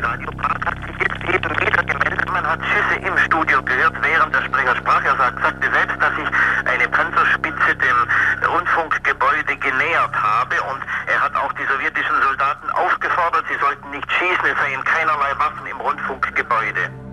Radio 0.00 0.30
Prag 0.32 0.64
hat 0.64 0.76
sich 0.86 0.96
jetzt 1.00 1.34
eben 1.34 1.60
wieder 1.60 1.84
gemeldet. 1.84 2.25
Man 2.36 2.46
hat 2.46 2.60
Schüsse 2.66 3.00
im 3.00 3.16
Studio 3.16 3.62
gehört, 3.62 3.94
während 4.02 4.34
der 4.34 4.42
Sprecher 4.42 4.76
sprach. 4.76 5.02
Er 5.02 5.16
sagt, 5.16 5.40
sagte 5.40 5.72
selbst, 5.72 5.96
dass 5.98 6.14
sich 6.16 6.28
eine 6.66 6.86
Panzerspitze 6.86 7.74
dem 7.76 8.46
Rundfunkgebäude 8.46 9.56
genähert 9.56 10.12
habe. 10.12 10.60
Und 10.64 10.82
er 11.06 11.18
hat 11.18 11.34
auch 11.34 11.50
die 11.54 11.64
sowjetischen 11.64 12.22
Soldaten 12.22 12.68
aufgefordert, 12.72 13.46
sie 13.48 13.58
sollten 13.58 13.90
nicht 13.90 14.12
schießen, 14.12 14.44
es 14.52 14.58
seien 14.58 14.84
keinerlei 14.84 15.32
Waffen 15.38 15.66
im 15.66 15.80
Rundfunkgebäude. 15.80 17.05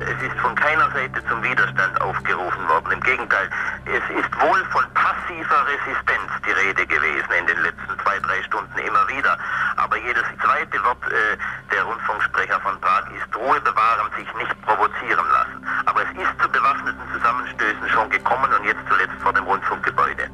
Es 0.00 0.22
ist 0.22 0.38
von 0.40 0.54
keiner 0.54 0.90
Seite 0.92 1.24
zum 1.28 1.42
Widerstand 1.42 2.00
aufgerufen 2.00 2.68
worden. 2.68 2.92
Im 2.92 3.00
Gegenteil, 3.00 3.50
es 3.86 4.02
ist 4.14 4.30
wohl 4.40 4.64
von 4.70 4.84
passiver 4.94 5.66
Resistenz 5.66 6.30
die 6.46 6.52
Rede 6.52 6.86
gewesen 6.86 7.32
in 7.38 7.46
den 7.46 7.58
letzten 7.62 7.98
zwei, 8.02 8.18
drei 8.20 8.42
Stunden 8.44 8.78
immer 8.78 9.08
wieder. 9.08 9.36
Aber 9.76 9.96
jedes 9.96 10.22
zweite 10.40 10.82
Wort 10.84 11.02
äh, 11.10 11.36
der 11.74 11.82
Rundfunksprecher 11.82 12.60
von 12.60 12.80
Prag 12.80 13.10
ist 13.10 13.34
Ruhe 13.36 13.60
bewahren, 13.60 14.10
sich 14.16 14.32
nicht 14.34 14.62
provozieren 14.62 15.26
lassen. 15.32 15.66
Aber 15.86 16.02
es 16.02 16.10
ist 16.10 16.42
zu 16.42 16.48
bewaffneten 16.48 17.02
Zusammenstößen 17.12 17.88
schon 17.88 18.08
gekommen 18.10 18.52
und 18.54 18.64
jetzt 18.64 18.86
zuletzt 18.88 19.18
vor 19.22 19.32
dem 19.32 19.44
Rundfunkgebäude. 19.44 20.30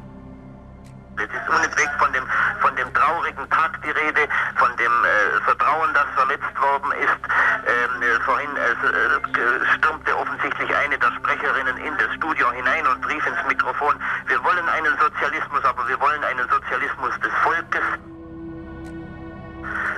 Es 1.16 1.30
ist 1.30 1.48
unentwegt 1.48 1.94
von 1.98 2.12
dem, 2.12 2.26
von 2.60 2.74
dem 2.76 2.92
traurigen 2.92 3.48
Tag 3.50 3.80
die 3.82 3.90
Rede, 3.90 4.26
von 4.56 4.74
dem 4.76 4.92
äh, 4.92 5.40
Vertrauen, 5.44 5.94
das 5.94 6.06
verletzt 6.14 6.54
worden 6.60 6.90
ist. 6.98 7.22
Ähm, 7.66 8.02
äh, 8.02 8.20
vorhin 8.24 8.50
äh, 8.56 9.76
stürmte 9.78 10.16
offensichtlich 10.16 10.74
eine 10.74 10.98
der 10.98 11.12
Sprecherinnen 11.12 11.76
in 11.78 11.96
das 11.98 12.12
Studio 12.16 12.50
hinein 12.50 12.86
und 12.86 13.06
rief 13.08 13.24
ins 13.26 13.38
Mikrofon, 13.46 13.94
wir 14.26 14.42
wollen 14.42 14.68
einen 14.68 14.98
Sozialismus, 14.98 15.64
aber 15.64 15.86
wir 15.86 16.00
wollen 16.00 16.24
einen 16.24 16.48
Sozialismus 16.48 17.14
des 17.20 17.32
Volkes. 17.42 17.86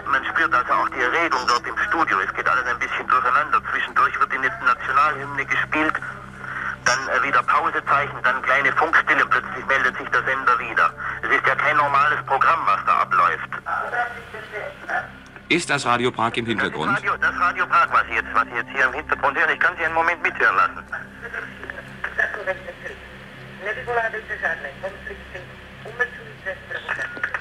Man 0.06 0.24
spürt 0.26 0.52
also 0.54 0.72
auch 0.72 0.88
die 0.90 1.00
Erregung 1.00 1.40
dort 1.48 1.66
im 1.66 1.78
Studio. 1.88 2.20
Es 2.20 2.32
geht 2.34 2.48
alles 2.48 2.66
ein 2.66 2.78
bisschen 2.78 3.08
durcheinander. 3.08 3.60
Zwischendurch 3.72 4.20
wird 4.20 4.32
die 4.32 4.38
Nationalhymne 4.38 5.44
gespielt 5.46 5.94
dann 6.86 7.08
äh, 7.08 7.22
wieder 7.22 7.42
Pausezeichen, 7.42 8.16
dann 8.22 8.40
kleine 8.42 8.72
Funkstille, 8.72 9.26
plötzlich 9.26 9.66
meldet 9.66 9.96
sich 9.98 10.08
der 10.08 10.22
Sender 10.22 10.58
wieder. 10.58 10.90
Es 11.22 11.30
ist 11.30 11.46
ja 11.46 11.54
kein 11.54 11.76
normales 11.76 12.24
Programm, 12.26 12.60
was 12.64 12.80
da 12.86 13.00
abläuft. 13.00 13.50
Ist 15.56 15.70
das 15.70 15.86
Radio 15.86 16.10
Prag 16.10 16.32
im 16.36 16.44
Hintergrund? 16.44 16.90
Das 16.90 16.98
Radio, 16.98 17.16
das 17.18 17.34
Radio 17.40 17.64
Prag, 17.64 17.88
was 17.90 18.06
Sie, 18.08 18.12
jetzt, 18.12 18.28
was 18.34 18.44
Sie 18.44 18.56
jetzt 18.56 18.68
hier 18.74 18.84
im 18.84 18.92
Hintergrund 18.92 19.38
hören, 19.38 19.50
ich 19.54 19.58
kann 19.58 19.74
Sie 19.78 19.84
einen 19.86 19.94
Moment 19.94 20.22
mithören 20.22 20.54
lassen. 20.54 20.84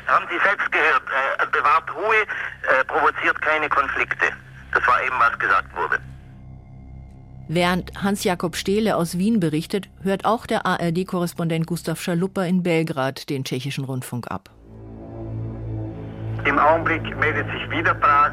Haben 0.08 0.26
Sie 0.30 0.40
selbst 0.42 0.72
gehört, 0.72 1.04
äh, 1.42 1.46
bewahrt 1.52 1.94
Ruhe, 1.94 2.16
äh, 2.16 2.86
provoziert 2.86 3.42
keine 3.42 3.68
Konflikte. 3.68 4.28
Das 4.74 4.88
war 4.88 5.04
eben, 5.04 5.16
was 5.20 5.38
gesagt 5.38 5.76
wurde. 5.76 6.00
Während 7.50 8.02
Hans-Jakob 8.02 8.56
Stehle 8.56 8.96
aus 8.96 9.18
Wien 9.18 9.42
berichtet, 9.42 9.90
hört 10.04 10.24
auch 10.24 10.46
der 10.46 10.66
ARD-Korrespondent 10.66 11.68
Gustav 11.68 12.00
Schaluppa 12.00 12.46
in 12.46 12.64
Belgrad 12.64 13.30
den 13.30 13.44
tschechischen 13.44 13.84
Rundfunk 13.84 14.32
ab. 14.32 14.52
Im 16.46 16.60
Augenblick 16.60 17.18
meldet 17.18 17.50
sich 17.52 17.70
wieder 17.72 17.94
Prag. 17.96 18.32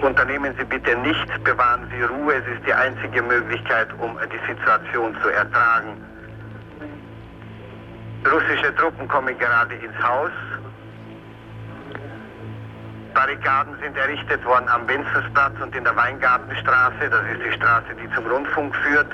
Unternehmen 0.00 0.54
Sie 0.58 0.64
bitte 0.64 0.96
nichts, 0.96 1.32
bewahren 1.44 1.86
Sie 1.90 2.02
Ruhe. 2.02 2.34
Es 2.34 2.46
ist 2.46 2.66
die 2.66 2.72
einzige 2.72 3.22
Möglichkeit, 3.22 3.88
um 3.98 4.16
die 4.32 4.52
Situation 4.52 5.16
zu 5.22 5.28
ertragen. 5.28 5.96
Russische 8.24 8.74
Truppen 8.76 9.06
kommen 9.08 9.36
gerade 9.38 9.74
ins 9.74 10.02
Haus. 10.02 10.30
Barrikaden 13.14 13.74
sind 13.82 13.96
errichtet 13.96 14.44
worden 14.44 14.68
am 14.68 14.88
Wenzelsplatz 14.88 15.54
und 15.60 15.74
in 15.76 15.84
der 15.84 15.94
Weingartenstraße. 15.94 17.10
Das 17.10 17.22
ist 17.32 17.42
die 17.44 17.52
Straße, 17.52 17.94
die 18.02 18.10
zum 18.14 18.26
Rundfunk 18.26 18.74
führt. 18.76 19.08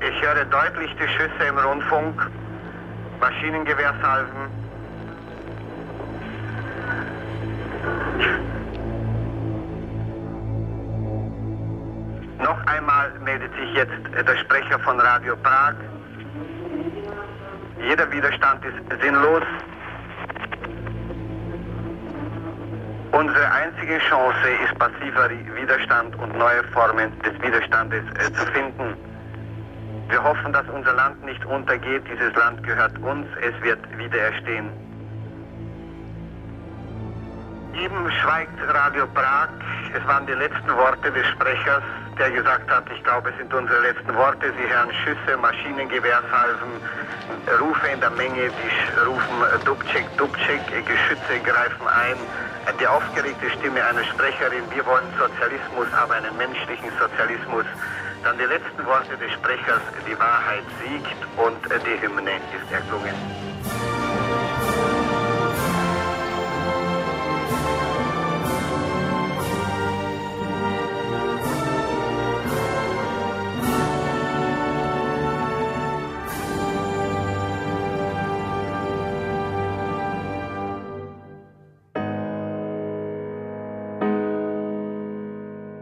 Ich 0.00 0.22
höre 0.22 0.44
deutlich 0.44 0.94
die 0.96 1.08
Schüsse 1.08 1.48
im 1.48 1.58
Rundfunk, 1.58 2.30
Maschinengewehrsalven. 3.20 4.64
Noch 12.38 12.66
einmal 12.66 13.12
meldet 13.20 13.52
sich 13.54 13.74
jetzt 13.74 13.92
der 14.14 14.36
Sprecher 14.36 14.78
von 14.80 15.00
Radio 15.00 15.36
Prag. 15.36 15.74
Jeder 17.80 18.10
Widerstand 18.10 18.64
ist 18.64 19.02
sinnlos. 19.02 19.42
Unsere 23.12 23.52
einzige 23.52 23.98
Chance 23.98 24.48
ist 24.64 24.78
passiver 24.78 25.30
Widerstand 25.30 26.16
und 26.16 26.36
neue 26.36 26.64
Formen 26.72 27.12
des 27.22 27.40
Widerstandes 27.40 28.02
äh, 28.18 28.32
zu 28.32 28.44
finden. 28.46 29.13
Wir 30.14 30.22
hoffen, 30.22 30.52
dass 30.52 30.64
unser 30.68 30.92
Land 30.92 31.24
nicht 31.24 31.44
untergeht. 31.44 32.04
Dieses 32.08 32.32
Land 32.36 32.62
gehört 32.62 32.96
uns. 32.98 33.26
Es 33.42 33.60
wird 33.64 33.80
wieder 33.98 34.16
erstehen. 34.16 34.70
Eben 37.74 38.12
schweigt 38.22 38.56
Radio 38.68 39.08
Prag. 39.08 39.48
Es 39.92 40.06
waren 40.06 40.24
die 40.28 40.34
letzten 40.34 40.70
Worte 40.76 41.10
des 41.10 41.26
Sprechers, 41.26 41.82
der 42.16 42.30
gesagt 42.30 42.70
hat, 42.70 42.84
ich 42.94 43.02
glaube, 43.02 43.30
es 43.30 43.38
sind 43.38 43.52
unsere 43.52 43.80
letzten 43.80 44.14
Worte. 44.14 44.52
Sie 44.56 44.72
hören 44.72 44.92
Schüsse, 45.02 45.36
Maschinengewehrsalven, 45.36 46.70
Rufe 47.58 47.88
in 47.88 47.98
der 47.98 48.10
Menge, 48.10 48.50
die 48.54 49.00
rufen 49.04 49.64
Dubček, 49.64 50.06
Dubček, 50.16 50.62
Geschütze 50.86 51.40
greifen 51.42 51.88
ein. 51.88 52.14
Die 52.78 52.86
aufgeregte 52.86 53.50
Stimme 53.50 53.84
einer 53.84 54.04
Sprecherin, 54.04 54.62
wir 54.70 54.86
wollen 54.86 55.10
Sozialismus, 55.18 55.88
aber 55.92 56.14
einen 56.14 56.36
menschlichen 56.36 56.90
Sozialismus. 57.00 57.66
Dann 58.24 58.38
die 58.38 58.44
letzten 58.44 58.86
Worte 58.86 59.18
des 59.18 59.30
Sprechers, 59.32 59.82
die 60.08 60.18
Wahrheit 60.18 60.64
siegt 60.82 61.20
und 61.36 61.86
die 61.86 62.00
Hymne 62.00 62.36
ist 62.56 62.72
erklungen. 62.72 63.53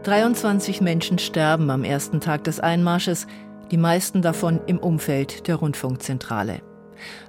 23 0.03 0.81
Menschen 0.81 1.17
sterben 1.17 1.69
am 1.69 1.85
ersten 1.85 2.19
Tag 2.19 2.43
des 2.43 2.59
Einmarsches, 2.59 3.25
die 3.71 3.77
meisten 3.77 4.21
davon 4.21 4.59
im 4.67 4.77
Umfeld 4.77 5.47
der 5.47 5.55
Rundfunkzentrale. 5.55 6.61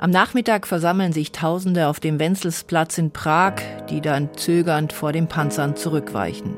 Am 0.00 0.10
Nachmittag 0.10 0.66
versammeln 0.66 1.12
sich 1.12 1.30
Tausende 1.30 1.86
auf 1.86 2.00
dem 2.00 2.18
Wenzelsplatz 2.18 2.98
in 2.98 3.12
Prag, 3.12 3.54
die 3.90 4.00
dann 4.00 4.34
zögernd 4.34 4.92
vor 4.92 5.12
den 5.12 5.28
Panzern 5.28 5.76
zurückweichen. 5.76 6.56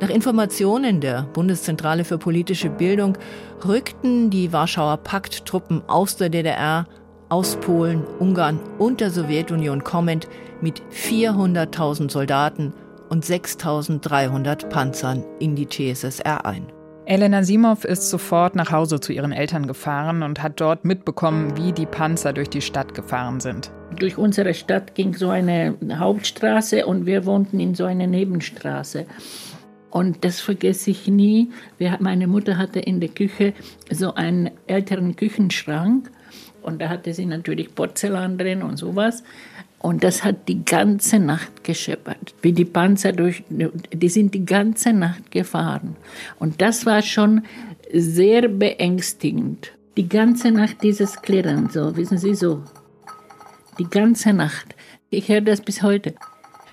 Nach 0.00 0.08
Informationen 0.08 1.02
der 1.02 1.24
Bundeszentrale 1.34 2.04
für 2.04 2.16
politische 2.16 2.70
Bildung 2.70 3.18
rückten 3.66 4.30
die 4.30 4.52
Warschauer 4.52 4.96
Pakttruppen 4.96 5.82
aus 5.88 6.16
der 6.16 6.30
DDR, 6.30 6.86
aus 7.28 7.56
Polen, 7.56 8.02
Ungarn 8.18 8.58
und 8.78 9.02
der 9.02 9.10
Sowjetunion 9.10 9.84
kommend 9.84 10.26
mit 10.62 10.82
400.000 10.90 12.10
Soldaten 12.10 12.72
und 13.08 13.24
6300 13.24 14.68
Panzern 14.68 15.24
in 15.38 15.56
die 15.56 15.68
CSSR 15.68 16.44
ein. 16.44 16.72
Elena 17.06 17.42
Simov 17.42 17.84
ist 17.84 18.10
sofort 18.10 18.54
nach 18.54 18.70
Hause 18.70 19.00
zu 19.00 19.12
ihren 19.12 19.32
Eltern 19.32 19.66
gefahren 19.66 20.22
und 20.22 20.42
hat 20.42 20.60
dort 20.60 20.84
mitbekommen, 20.84 21.56
wie 21.56 21.72
die 21.72 21.86
Panzer 21.86 22.34
durch 22.34 22.50
die 22.50 22.60
Stadt 22.60 22.94
gefahren 22.94 23.40
sind. 23.40 23.70
Durch 23.98 24.18
unsere 24.18 24.52
Stadt 24.52 24.94
ging 24.94 25.14
so 25.14 25.30
eine 25.30 25.74
Hauptstraße 25.90 26.84
und 26.84 27.06
wir 27.06 27.24
wohnten 27.24 27.60
in 27.60 27.74
so 27.74 27.86
einer 27.86 28.06
Nebenstraße. 28.06 29.06
Und 29.90 30.22
das 30.22 30.40
vergesse 30.40 30.90
ich 30.90 31.08
nie. 31.08 31.50
Wir, 31.78 31.96
meine 32.00 32.26
Mutter 32.26 32.58
hatte 32.58 32.80
in 32.80 33.00
der 33.00 33.08
Küche 33.08 33.54
so 33.90 34.14
einen 34.14 34.50
älteren 34.66 35.16
Küchenschrank 35.16 36.10
und 36.60 36.82
da 36.82 36.90
hatte 36.90 37.14
sie 37.14 37.24
natürlich 37.24 37.74
Porzellan 37.74 38.36
drin 38.36 38.62
und 38.62 38.76
sowas. 38.76 39.22
Und 39.80 40.02
das 40.02 40.24
hat 40.24 40.48
die 40.48 40.64
ganze 40.64 41.18
Nacht 41.18 41.62
gescheppert, 41.62 42.34
wie 42.42 42.52
die 42.52 42.64
Panzer 42.64 43.12
durch, 43.12 43.44
die 43.48 44.08
sind 44.08 44.34
die 44.34 44.44
ganze 44.44 44.92
Nacht 44.92 45.30
gefahren. 45.30 45.96
Und 46.38 46.60
das 46.60 46.84
war 46.84 47.02
schon 47.02 47.42
sehr 47.92 48.48
beängstigend. 48.48 49.72
Die 49.96 50.08
ganze 50.08 50.50
Nacht 50.50 50.82
dieses 50.82 51.22
Klirren, 51.22 51.70
so, 51.70 51.96
wissen 51.96 52.18
Sie, 52.18 52.34
so. 52.34 52.62
Die 53.78 53.88
ganze 53.88 54.32
Nacht. 54.32 54.74
Ich 55.10 55.28
höre 55.28 55.40
das 55.40 55.60
bis 55.60 55.82
heute. 55.82 56.14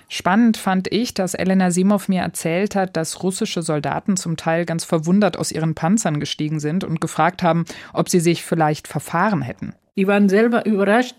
Spannend 0.08 0.56
fand 0.56 0.92
ich, 0.92 1.14
dass 1.14 1.34
Elena 1.34 1.70
Simov 1.70 2.08
mir 2.08 2.22
erzählt 2.22 2.76
hat, 2.76 2.96
dass 2.96 3.22
russische 3.22 3.62
Soldaten 3.62 4.16
zum 4.16 4.36
Teil 4.36 4.64
ganz 4.64 4.84
verwundert 4.84 5.36
aus 5.36 5.50
ihren 5.50 5.74
Panzern 5.74 6.20
gestiegen 6.20 6.60
sind 6.60 6.84
und 6.84 7.00
gefragt 7.00 7.42
haben, 7.42 7.64
ob 7.92 8.08
sie 8.08 8.20
sich 8.20 8.44
vielleicht 8.44 8.86
verfahren 8.86 9.42
hätten. 9.42 9.74
Die 9.96 10.06
waren 10.06 10.28
selber 10.28 10.64
überrascht, 10.66 11.16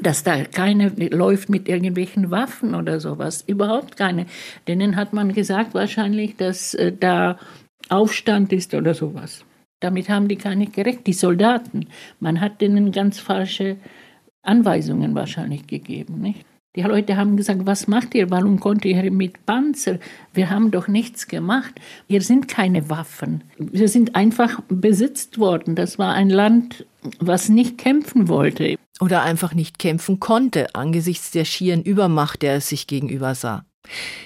dass 0.00 0.22
da 0.22 0.44
keine 0.44 0.88
läuft 0.88 1.48
mit 1.48 1.68
irgendwelchen 1.68 2.30
Waffen 2.30 2.74
oder 2.74 3.00
sowas. 3.00 3.42
Überhaupt 3.46 3.96
keine. 3.96 4.26
Denen 4.68 4.96
hat 4.96 5.12
man 5.12 5.32
gesagt 5.32 5.74
wahrscheinlich, 5.74 6.36
dass 6.36 6.74
äh, 6.74 6.92
da 6.92 7.38
Aufstand 7.88 8.52
ist 8.52 8.74
oder 8.74 8.94
sowas. 8.94 9.44
Damit 9.80 10.08
haben 10.08 10.28
die 10.28 10.36
gar 10.36 10.54
nicht 10.54 10.74
gerecht, 10.74 11.06
die 11.06 11.12
Soldaten. 11.12 11.86
Man 12.20 12.40
hat 12.40 12.60
denen 12.60 12.92
ganz 12.92 13.18
falsche 13.18 13.76
Anweisungen 14.42 15.14
wahrscheinlich 15.14 15.66
gegeben, 15.66 16.20
nicht? 16.20 16.44
Die 16.76 16.82
Leute 16.82 17.16
haben 17.16 17.36
gesagt, 17.36 17.62
was 17.66 17.88
macht 17.88 18.14
ihr? 18.14 18.30
Warum 18.30 18.60
kommt 18.60 18.84
ihr 18.84 19.10
mit 19.10 19.44
Panzer? 19.44 19.98
Wir 20.32 20.50
haben 20.50 20.70
doch 20.70 20.86
nichts 20.86 21.26
gemacht. 21.26 21.74
Hier 22.06 22.22
sind 22.22 22.46
keine 22.46 22.88
Waffen. 22.88 23.42
Wir 23.58 23.88
sind 23.88 24.14
einfach 24.14 24.60
besitzt 24.68 25.38
worden. 25.38 25.74
Das 25.74 25.98
war 25.98 26.14
ein 26.14 26.30
Land, 26.30 26.86
was 27.18 27.48
nicht 27.48 27.76
kämpfen 27.76 28.28
wollte. 28.28 28.76
Oder 29.00 29.22
einfach 29.22 29.52
nicht 29.52 29.80
kämpfen 29.80 30.20
konnte 30.20 30.72
angesichts 30.76 31.32
der 31.32 31.44
schieren 31.44 31.82
Übermacht, 31.82 32.42
der 32.42 32.54
es 32.54 32.68
sich 32.68 32.86
gegenüber 32.86 33.34
sah. 33.34 33.64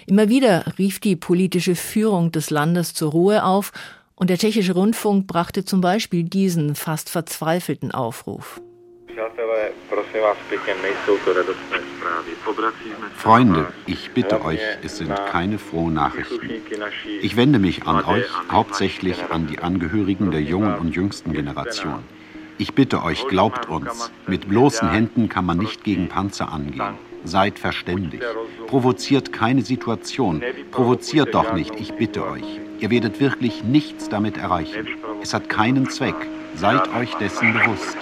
Immer 0.06 0.28
wieder 0.28 0.66
rief 0.78 1.00
die 1.00 1.16
politische 1.16 1.74
Führung 1.74 2.30
des 2.30 2.50
Landes 2.50 2.92
zur 2.92 3.12
Ruhe 3.12 3.44
auf 3.44 3.72
und 4.16 4.28
der 4.28 4.36
tschechische 4.36 4.74
Rundfunk 4.74 5.26
brachte 5.26 5.64
zum 5.64 5.80
Beispiel 5.80 6.24
diesen 6.24 6.74
fast 6.74 7.08
verzweifelten 7.08 7.90
Aufruf. 7.92 8.60
Freunde, 13.16 13.72
ich 13.86 14.10
bitte 14.10 14.44
euch, 14.44 14.60
es 14.82 14.98
sind 14.98 15.14
keine 15.26 15.58
frohen 15.58 15.94
Nachrichten. 15.94 16.50
Ich 17.20 17.36
wende 17.36 17.58
mich 17.58 17.86
an 17.86 18.04
euch, 18.04 18.26
hauptsächlich 18.50 19.30
an 19.30 19.46
die 19.46 19.60
Angehörigen 19.60 20.30
der 20.30 20.42
jungen 20.42 20.74
und 20.78 20.96
jüngsten 20.96 21.32
Generation. 21.32 22.02
Ich 22.58 22.74
bitte 22.74 23.02
euch, 23.02 23.26
glaubt 23.28 23.68
uns, 23.68 24.12
mit 24.26 24.48
bloßen 24.48 24.90
Händen 24.90 25.28
kann 25.28 25.46
man 25.46 25.58
nicht 25.58 25.84
gegen 25.84 26.08
Panzer 26.08 26.52
angehen. 26.52 26.94
Seid 27.24 27.58
verständig. 27.58 28.20
Provoziert 28.66 29.32
keine 29.32 29.62
Situation. 29.62 30.42
Provoziert 30.70 31.34
doch 31.34 31.52
nicht, 31.52 31.74
ich 31.78 31.94
bitte 31.94 32.26
euch. 32.26 32.60
Ihr 32.80 32.90
werdet 32.90 33.20
wirklich 33.20 33.64
nichts 33.64 34.08
damit 34.08 34.36
erreichen. 34.36 34.88
Es 35.22 35.32
hat 35.32 35.48
keinen 35.48 35.88
Zweck. 35.88 36.16
Seid 36.56 36.92
euch 36.94 37.14
dessen 37.14 37.52
bewusst. 37.52 37.96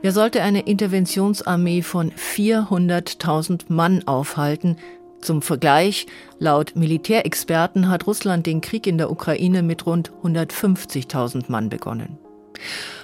Wer 0.00 0.12
sollte 0.12 0.42
eine 0.42 0.60
Interventionsarmee 0.60 1.82
von 1.82 2.12
400.000 2.12 3.62
Mann 3.68 4.06
aufhalten? 4.06 4.76
Zum 5.20 5.42
Vergleich, 5.42 6.06
laut 6.38 6.76
Militärexperten 6.76 7.88
hat 7.88 8.06
Russland 8.06 8.46
den 8.46 8.60
Krieg 8.60 8.86
in 8.86 8.98
der 8.98 9.10
Ukraine 9.10 9.64
mit 9.64 9.86
rund 9.86 10.12
150.000 10.22 11.46
Mann 11.48 11.68
begonnen. 11.68 12.16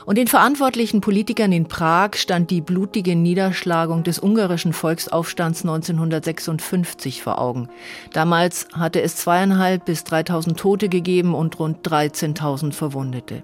Und 0.07 0.19
den 0.19 0.29
verantwortlichen 0.29 1.01
Politikern 1.01 1.51
in 1.51 1.67
Prag 1.67 2.15
stand 2.15 2.51
die 2.51 2.61
blutige 2.61 3.17
Niederschlagung 3.17 4.05
des 4.05 4.21
ungarischen 4.21 4.73
Volksaufstands 4.73 5.63
1956 5.63 7.23
vor 7.23 7.41
Augen. 7.41 7.69
Damals 8.13 8.69
hatte 8.73 9.03
es 9.03 9.17
zweieinhalb 9.17 9.85
bis 9.85 10.05
dreitausend 10.05 10.61
Tote 10.61 10.89
gegeben 10.89 11.35
und 11.35 11.59
rund 11.59 11.87
13.000 11.87 12.73
Verwundete. 12.73 13.43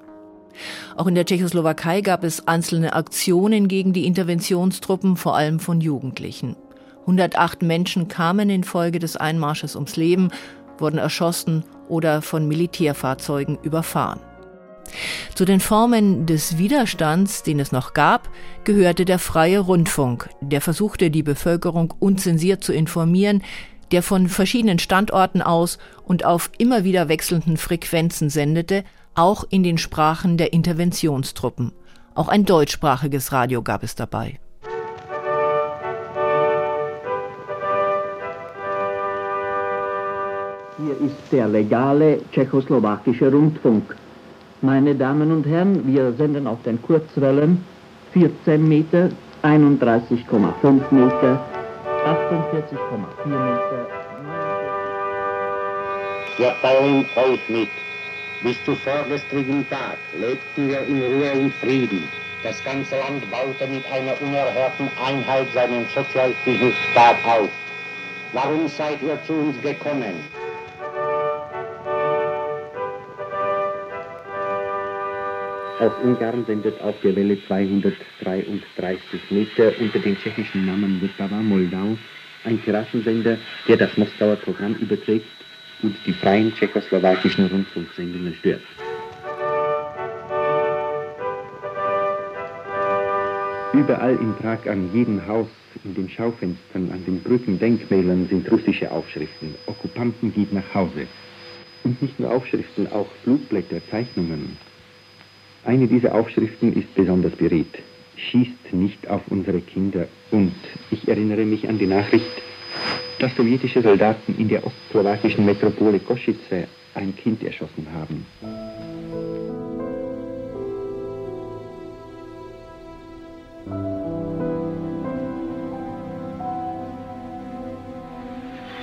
Auch 0.97 1.07
in 1.07 1.15
der 1.15 1.25
Tschechoslowakei 1.25 2.01
gab 2.01 2.25
es 2.25 2.47
einzelne 2.47 2.93
Aktionen 2.93 3.69
gegen 3.69 3.93
die 3.93 4.07
Interventionstruppen, 4.07 5.17
vor 5.17 5.37
allem 5.37 5.61
von 5.61 5.81
Jugendlichen. 5.81 6.57
108 7.03 7.63
Menschen 7.63 8.09
kamen 8.09 8.51
infolge 8.51 8.99
des 8.99 9.17
Einmarsches 9.17 9.75
ums 9.75 9.97
Leben, 9.97 10.31
wurden 10.79 10.99
erschossen 10.99 11.65
oder 11.89 12.23
von 12.23 12.47
Militärfahrzeugen 12.47 13.59
überfahren. 13.63 14.21
Zu 15.35 15.45
den 15.45 15.61
Formen 15.61 16.27
des 16.27 16.59
Widerstands, 16.59 17.43
den 17.43 17.61
es 17.61 17.73
noch 17.73 17.95
gab, 17.95 18.29
gehörte 18.65 19.05
der 19.05 19.19
freie 19.19 19.61
Rundfunk, 19.61 20.29
der 20.41 20.61
versuchte, 20.61 21.11
die 21.11 21.23
Bevölkerung 21.23 21.95
unzensiert 21.99 22.65
zu 22.65 22.73
informieren, 22.73 23.43
der 23.93 24.03
von 24.03 24.29
verschiedenen 24.29 24.79
Standorten 24.79 25.43
aus 25.43 25.79
und 26.05 26.25
auf 26.25 26.51
immer 26.59 26.85
wieder 26.85 27.09
wechselnden 27.09 27.57
Frequenzen 27.57 28.31
sendete, 28.31 28.85
auch 29.15 29.45
in 29.51 29.63
den 29.63 29.79
Sprachen 29.79 30.37
der 30.37 30.53
Interventionstruppen. 30.53 31.73
Auch 32.15 32.29
ein 32.29 32.45
deutschsprachiges 32.45 33.33
Radio 33.33 33.63
gab 33.63 33.83
es 33.83 33.95
dabei. 33.95 34.39
Hier 40.79 41.09
ist 41.09 41.31
der 41.31 41.49
legale 41.49 42.21
tschechoslowakische 42.33 43.31
Rundfunk. 43.31 43.97
Meine 44.63 44.95
Damen 44.95 45.31
und 45.33 45.47
Herren, 45.47 45.87
wir 45.87 46.13
senden 46.15 46.47
auf 46.47 46.63
den 46.63 46.81
Kurzwellen 46.83 47.65
14 48.13 48.67
Meter, 48.67 49.11
31,5 49.43 50.91
Meter, 50.91 51.47
48,4 52.05 53.27
Meter. 53.27 53.87
Wir 56.39 56.55
teilen 56.63 57.05
euch 57.17 57.49
mit. 57.49 57.69
Bis 58.43 58.57
zu 58.65 58.75
vorgestrigen 58.75 59.69
Tag 59.69 59.99
lebten 60.19 60.69
wir 60.69 60.81
in 60.87 61.03
Ruhe 61.03 61.33
und 61.33 61.53
Frieden. 61.55 62.05
Das 62.43 62.65
ganze 62.65 62.97
Land 62.97 63.31
baute 63.31 63.67
mit 63.67 63.85
einer 63.93 64.21
unerhörten 64.23 64.89
Einheit 64.99 65.47
seinen 65.53 65.85
sozialistischen 65.95 66.73
Staat 66.91 67.17
auf. 67.27 67.51
Warum 68.33 68.67
seid 68.69 69.03
ihr 69.03 69.19
zu 69.27 69.35
uns 69.35 69.61
gekommen? 69.61 70.15
Aus 75.81 75.93
Ungarn 76.03 76.45
sendet 76.47 76.81
auf 76.81 76.95
der 77.03 77.17
Welle 77.17 77.37
233 77.47 79.21
Meter 79.31 79.73
unter 79.79 79.99
dem 79.99 80.17
tschechischen 80.19 80.65
Namen 80.65 80.99
Vltava 81.01 81.37
Moldau 81.37 81.97
ein 82.45 82.59
Piratensender, 82.59 83.37
der 83.69 83.77
das 83.77 83.95
Moskauer 83.99 84.37
Programm 84.37 84.75
überträgt 84.77 85.27
und 85.83 85.97
die 86.07 86.13
freien 86.13 86.55
tschechoslowakischen 86.55 87.47
Rundfunksendungen 87.47 88.35
stört. 88.35 88.63
Überall 93.73 94.17
in 94.17 94.35
Prag 94.35 94.69
an 94.69 94.91
jedem 94.93 95.25
Haus, 95.27 95.49
in 95.85 95.95
den 95.95 96.09
Schaufenstern, 96.09 96.91
an 96.93 97.05
den 97.07 97.23
Brücken, 97.23 97.59
Denkmälern 97.59 98.27
sind 98.29 98.51
russische 98.51 98.91
Aufschriften. 98.91 99.55
Okkupanten 99.67 100.35
geht 100.35 100.53
nach 100.53 100.75
Hause. 100.75 101.07
Und 101.85 102.03
nicht 102.03 102.19
nur 102.19 102.33
Aufschriften, 102.33 102.91
auch 102.93 103.07
Flugblätter, 103.23 103.81
Zeichnungen. 103.91 104.57
Eine 105.65 105.87
dieser 105.87 106.15
Aufschriften 106.15 106.73
ist 106.75 106.93
besonders 106.95 107.33
beredt. 107.33 107.79
Schießt 108.17 108.73
nicht 108.73 109.09
auf 109.09 109.23
unsere 109.29 109.61
Kinder. 109.61 110.09
Und 110.31 110.55
ich 110.91 111.07
erinnere 111.07 111.45
mich 111.45 111.69
an 111.69 111.79
die 111.79 111.87
Nachricht, 111.87 112.43
dass 113.21 113.37
sowjetische 113.37 113.83
Soldaten 113.83 114.35
in 114.39 114.49
der 114.49 114.67
ostslowakischen 114.67 115.45
Metropole 115.45 116.01
Kosice 116.01 116.67
ein 116.95 117.15
Kind 117.17 117.43
erschossen 117.45 117.87
haben. 117.93 118.27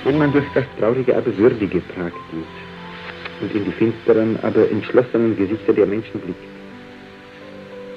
Wenn 0.04 0.18
man 0.18 0.32
durch 0.32 0.46
das 0.54 0.64
traurige, 0.78 1.16
aber 1.16 1.36
würdige 1.36 1.80
Prag 1.80 2.12
geht 2.30 3.42
und 3.42 3.54
in 3.54 3.64
die 3.64 3.72
finsteren, 3.72 4.38
aber 4.42 4.70
entschlossenen 4.70 5.36
Gesichter 5.36 5.72
der 5.72 5.86
Menschen 5.86 6.20
blickt, 6.20 6.38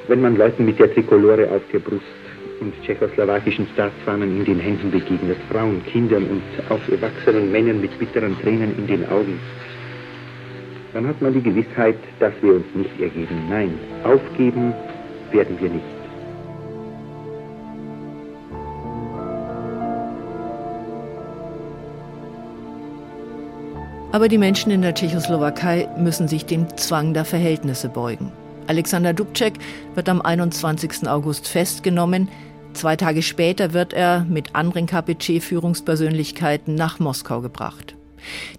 wenn 0.07 0.21
man 0.21 0.35
Leuten 0.35 0.65
mit 0.65 0.79
der 0.79 0.91
Trikolore 0.93 1.49
auf 1.51 1.61
der 1.71 1.79
Brust 1.79 2.03
und 2.61 2.73
tschechoslowakischen 2.83 3.67
Staatsfahnen 3.73 4.37
in 4.37 4.45
den 4.45 4.59
Händen 4.59 4.91
begegnet, 4.91 5.37
Frauen, 5.49 5.83
Kindern 5.85 6.23
und 6.25 6.43
auch 6.69 6.87
erwachsenen 6.89 7.51
Männern 7.51 7.81
mit 7.81 7.97
bitteren 7.99 8.39
Tränen 8.39 8.77
in 8.77 8.87
den 8.87 9.09
Augen, 9.09 9.39
dann 10.93 11.07
hat 11.07 11.21
man 11.21 11.33
die 11.33 11.41
Gewissheit, 11.41 11.97
dass 12.19 12.33
wir 12.41 12.55
uns 12.55 12.65
nicht 12.75 12.99
ergeben. 12.99 13.47
Nein, 13.49 13.73
aufgeben 14.03 14.73
werden 15.31 15.57
wir 15.59 15.69
nicht. 15.69 15.85
Aber 24.13 24.27
die 24.27 24.37
Menschen 24.37 24.71
in 24.71 24.81
der 24.81 24.93
Tschechoslowakei 24.93 25.87
müssen 25.97 26.27
sich 26.27 26.45
dem 26.45 26.67
Zwang 26.77 27.13
der 27.13 27.23
Verhältnisse 27.23 27.87
beugen. 27.87 28.33
Alexander 28.67 29.13
Dubček 29.13 29.53
wird 29.95 30.09
am 30.09 30.21
21. 30.21 31.07
August 31.07 31.47
festgenommen. 31.47 32.27
Zwei 32.73 32.95
Tage 32.95 33.21
später 33.21 33.73
wird 33.73 33.93
er 33.93 34.25
mit 34.25 34.55
anderen 34.55 34.87
KPC-Führungspersönlichkeiten 34.87 36.75
nach 36.75 36.99
Moskau 36.99 37.41
gebracht. 37.41 37.95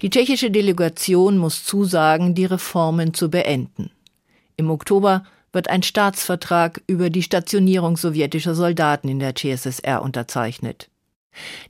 Die 0.01 0.11
tschechische 0.11 0.51
Delegation 0.51 1.39
muss 1.39 1.65
zusagen, 1.65 2.35
die 2.35 2.45
Reformen 2.45 3.15
zu 3.15 3.31
beenden. 3.31 3.91
Im 4.57 4.71
Oktober 4.71 5.25
wird 5.53 5.69
ein 5.69 5.83
Staatsvertrag 5.83 6.83
über 6.87 7.11
die 7.11 7.23
Stationierung 7.23 7.97
sowjetischer 7.97 8.55
Soldaten 8.55 9.09
in 9.09 9.19
der 9.19 9.35
CSSR 9.35 10.03
unterzeichnet. 10.03 10.89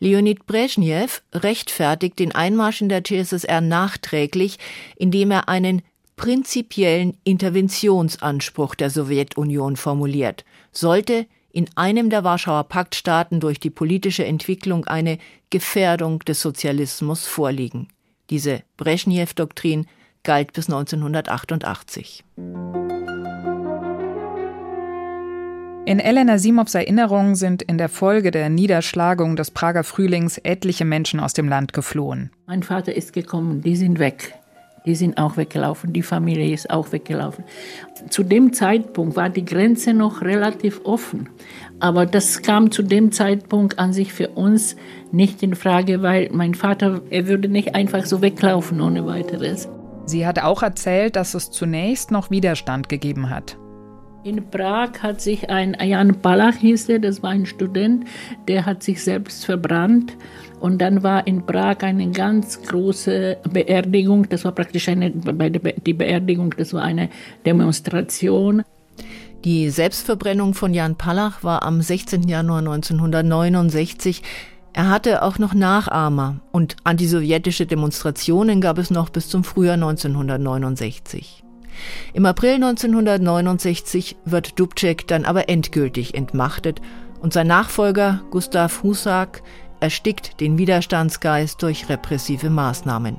Leonid 0.01 0.47
Brezhnev 0.47 1.23
rechtfertigt 1.33 2.19
den 2.19 2.35
Einmarsch 2.35 2.81
in 2.81 2.89
der 2.89 3.05
CSSR 3.05 3.61
nachträglich, 3.61 4.59
indem 4.97 5.31
er 5.31 5.49
einen 5.49 5.83
prinzipiellen 6.17 7.17
Interventionsanspruch 7.25 8.75
der 8.75 8.91
Sowjetunion 8.91 9.77
formuliert, 9.77 10.45
sollte 10.73 11.27
in 11.53 11.69
einem 11.77 12.11
der 12.11 12.25
Warschauer 12.25 12.65
Paktstaaten 12.65 13.41
durch 13.41 13.61
die 13.61 13.71
politische 13.71 14.25
Entwicklung 14.25 14.87
eine 14.87 15.19
Gefährdung 15.51 16.21
des 16.21 16.41
Sozialismus 16.41 17.27
vorliegen. 17.27 17.89
Diese 18.31 18.63
Brezhnev-Doktrin 18.79 19.87
galt 20.23 20.53
bis 20.53 20.69
1988. 20.69 22.25
In 25.85 25.99
Elena 25.99 26.39
Simows 26.39 26.75
Erinnerung 26.77 27.35
sind 27.35 27.61
in 27.61 27.77
der 27.77 27.89
Folge 27.89 28.31
der 28.31 28.49
Niederschlagung 28.49 29.35
des 29.35 29.51
Prager 29.51 29.83
Frühlings 29.83 30.39
etliche 30.39 30.85
Menschen 30.85 31.19
aus 31.19 31.33
dem 31.33 31.49
Land 31.49 31.73
geflohen. 31.73 32.31
Mein 32.47 32.63
Vater 32.63 32.95
ist 32.95 33.13
gekommen, 33.13 33.63
die 33.63 33.75
sind 33.75 33.99
weg. 33.99 34.35
Die 34.85 34.97
sind 34.97 35.17
auch 35.17 35.37
weggelaufen, 35.37 35.93
die 35.93 36.03
Familie 36.03 36.53
ist 36.53 36.71
auch 36.71 36.91
weggelaufen. 36.91 37.45
Zu 38.11 38.25
dem 38.25 38.53
Zeitpunkt 38.53 39.15
war 39.15 39.31
die 39.31 39.45
Grenze 39.45 39.95
noch 39.95 40.23
relativ 40.23 40.81
offen. 40.85 41.29
Aber 41.79 42.05
das 42.05 42.43
kam 42.43 42.71
zu 42.73 42.83
dem 42.83 43.13
Zeitpunkt 43.13 43.79
an 43.79 43.93
sich 43.93 44.13
für 44.13 44.29
uns 44.29 44.77
nicht 45.13 45.43
in 45.43 45.55
Frage, 45.55 46.03
weil 46.03 46.31
mein 46.33 46.55
Vater, 46.55 47.01
er 47.11 47.29
würde 47.29 47.49
nicht 47.49 47.75
einfach 47.75 48.05
so 48.05 48.23
weglaufen 48.23 48.81
ohne 48.81 49.07
weiteres. 49.07 49.69
Sie 50.05 50.27
hat 50.27 50.41
auch 50.41 50.63
erzählt, 50.63 51.15
dass 51.15 51.35
es 51.35 51.51
zunächst 51.53 52.11
noch 52.11 52.31
Widerstand 52.31 52.89
gegeben 52.89 53.31
hat. 53.31 53.57
In 54.25 54.51
Prag 54.51 55.03
hat 55.03 55.21
sich 55.21 55.51
ein 55.51 55.77
Jan 55.81 56.21
Palach 56.21 56.55
hieß 56.55 56.89
er, 56.91 56.99
das 57.01 57.23
war 57.25 57.31
ein 57.31 57.47
Student, 57.47 58.05
der 58.47 58.67
hat 58.67 58.83
sich 58.83 59.03
selbst 59.03 59.45
verbrannt 59.45 60.17
und 60.63 60.79
dann 60.79 61.03
war 61.03 61.27
in 61.27 61.45
Prag 61.45 61.79
eine 61.81 62.09
ganz 62.13 62.63
große 62.63 63.39
Beerdigung. 63.53 64.29
Das 64.29 64.45
war 64.45 64.53
praktisch 64.53 64.89
eine, 64.89 65.11
die 65.11 65.93
Beerdigung, 65.93 66.55
das 66.57 66.73
war 66.73 66.83
eine 66.83 67.09
Demonstration. 67.45 68.63
Die 69.45 69.71
Selbstverbrennung 69.71 70.55
von 70.55 70.73
Jan 70.73 70.95
Palach 70.95 71.43
war 71.43 71.65
am 71.65 71.83
16. 71.83 72.29
Januar 72.29 72.61
1969. 72.61 74.23
Er 74.73 74.89
hatte 74.89 75.23
auch 75.23 75.41
noch 75.41 75.53
Nachahmer 75.53 76.37
und 76.53 76.77
antisowjetische 76.85 77.67
Demonstrationen 77.67 78.61
gab 78.61 78.79
es 78.79 78.93
noch 78.93 79.11
bis 79.11 79.29
zum 79.29 79.43
Frühjahr 79.43 79.75
1969. 79.75 81.43
Im 82.13 82.25
April 82.25 82.55
1969 82.55 84.17
wird 84.25 84.61
Dubček 84.61 85.09
dann 85.09 85.25
aber 85.25 85.49
endgültig 85.49 86.15
entmachtet 86.15 86.81
und 87.21 87.33
sein 87.33 87.49
Nachfolger 87.49 88.21
Gustav 88.31 88.85
Husak 88.85 89.43
erstickt 89.83 90.41
den 90.41 90.59
Widerstandsgeist 90.59 91.61
durch 91.63 91.89
repressive 91.89 92.49
Maßnahmen. 92.51 93.17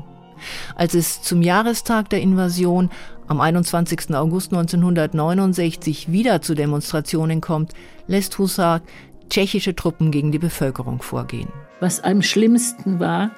Als 0.76 0.94
es 0.94 1.22
zum 1.22 1.42
Jahrestag 1.42 2.10
der 2.10 2.22
Invasion 2.22 2.90
am 3.28 3.42
21. 3.42 4.16
August 4.16 4.54
1969 4.54 6.12
wieder 6.12 6.42
zu 6.42 6.56
Demonstrationen 6.56 7.42
kommt, 7.42 7.74
lässt 8.08 8.38
Husak 8.38 8.82
tschechische 9.30 9.76
Truppen 9.76 10.12
gegen 10.12 10.32
die 10.32 10.40
Bevölkerung 10.40 11.02
vorgehen. 11.02 11.50
Was 11.80 12.02
am 12.02 12.22
schlimmsten 12.22 13.00
war, 13.00 13.32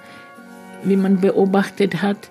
wie 0.83 0.95
man 0.95 1.19
beobachtet 1.19 2.01
hat, 2.01 2.29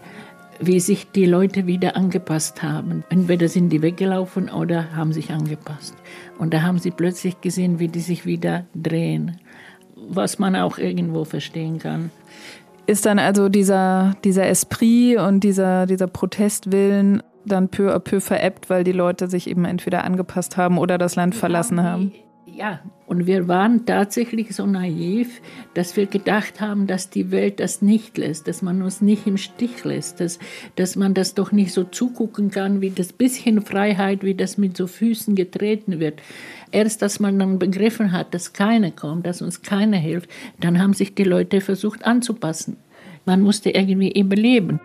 wie 0.61 0.78
sich 0.78 1.11
die 1.11 1.26
Leute 1.26 1.66
wieder 1.66 1.97
angepasst 1.97 2.62
haben. 2.62 3.05
Entweder 3.09 3.49
sind 3.49 3.70
die 3.70 3.82
weggelaufen 3.82 4.49
oder 4.49 4.95
haben 4.95 5.12
sich 5.12 5.32
angepasst. 5.32 5.95
Und 6.38 6.55
da 6.55 6.62
haben 6.62 6.78
sie 6.78 6.92
plötzlich 6.92 7.40
gesehen, 7.40 7.80
wie 7.80 7.88
die 7.88 8.01
sich 8.01 8.24
wieder 8.26 8.64
drehen, 8.74 9.40
was 10.09 10.38
man 10.38 10.57
auch 10.57 10.78
irgendwo 10.78 11.24
verstehen 11.24 11.78
kann. 11.78 12.11
Ist 12.86 13.07
dann 13.07 13.18
also 13.18 13.48
dieser, 13.48 14.14
dieser 14.24 14.46
Esprit 14.46 15.18
und 15.18 15.40
dieser, 15.40 15.86
dieser 15.86 16.07
Protestwillen 16.07 17.22
dann 17.46 17.68
peu 17.68 17.94
à 17.94 17.98
peu 17.98 18.20
veräppt, 18.20 18.70
weil 18.70 18.84
die 18.84 18.92
Leute 18.92 19.28
sich 19.28 19.48
eben 19.48 19.64
entweder 19.64 20.05
angepasst 20.05 20.57
haben 20.57 20.78
oder 20.78 20.98
das 20.98 21.16
Land 21.16 21.34
verlassen 21.34 21.82
haben? 21.82 22.12
Ja, 22.57 22.80
und 23.09 23.26
wir 23.26 23.48
waren 23.48 23.84
tatsächlich 23.84 24.55
so 24.55 24.64
naiv, 24.64 25.40
dass 25.74 25.96
wir 25.96 26.07
gedacht 26.07 26.61
haben, 26.61 26.86
dass 26.86 27.11
die 27.11 27.32
Welt 27.32 27.59
das 27.59 27.82
nicht 27.82 28.16
lässt, 28.16 28.46
dass 28.46 28.62
man 28.62 28.80
uns 28.80 29.00
nicht 29.00 29.26
im 29.26 29.38
Stich 29.38 29.82
lässt, 29.82 30.20
dass, 30.20 30.38
dass 30.76 30.94
man 30.94 31.14
das 31.14 31.34
doch 31.34 31.50
nicht 31.50 31.72
so 31.72 31.82
zugucken 31.82 32.52
kann, 32.52 32.80
wie 32.80 32.90
das 32.90 33.12
bisschen 33.12 33.61
Freiheit, 33.61 34.22
wie 34.22 34.34
das 34.34 34.57
mit 34.57 34.76
so 34.76 34.86
Füßen 34.86 35.34
getreten 35.34 35.98
wird. 35.98 36.22
Erst, 36.70 37.02
dass 37.02 37.18
man 37.18 37.40
dann 37.40 37.59
begriffen 37.59 38.12
hat, 38.12 38.32
dass 38.32 38.52
keiner 38.52 38.92
kommt, 38.92 39.26
dass 39.26 39.42
uns 39.42 39.62
keiner 39.62 39.96
hilft, 39.96 40.30
dann 40.61 40.80
haben 40.80 40.94
sich 40.94 41.14
die 41.14 41.24
Leute 41.24 41.61
versucht 41.61 42.05
anzupassen. 42.05 42.76
Man 43.26 43.40
musste 43.40 43.70
irgendwie 43.70 44.12
überleben. 44.12 44.78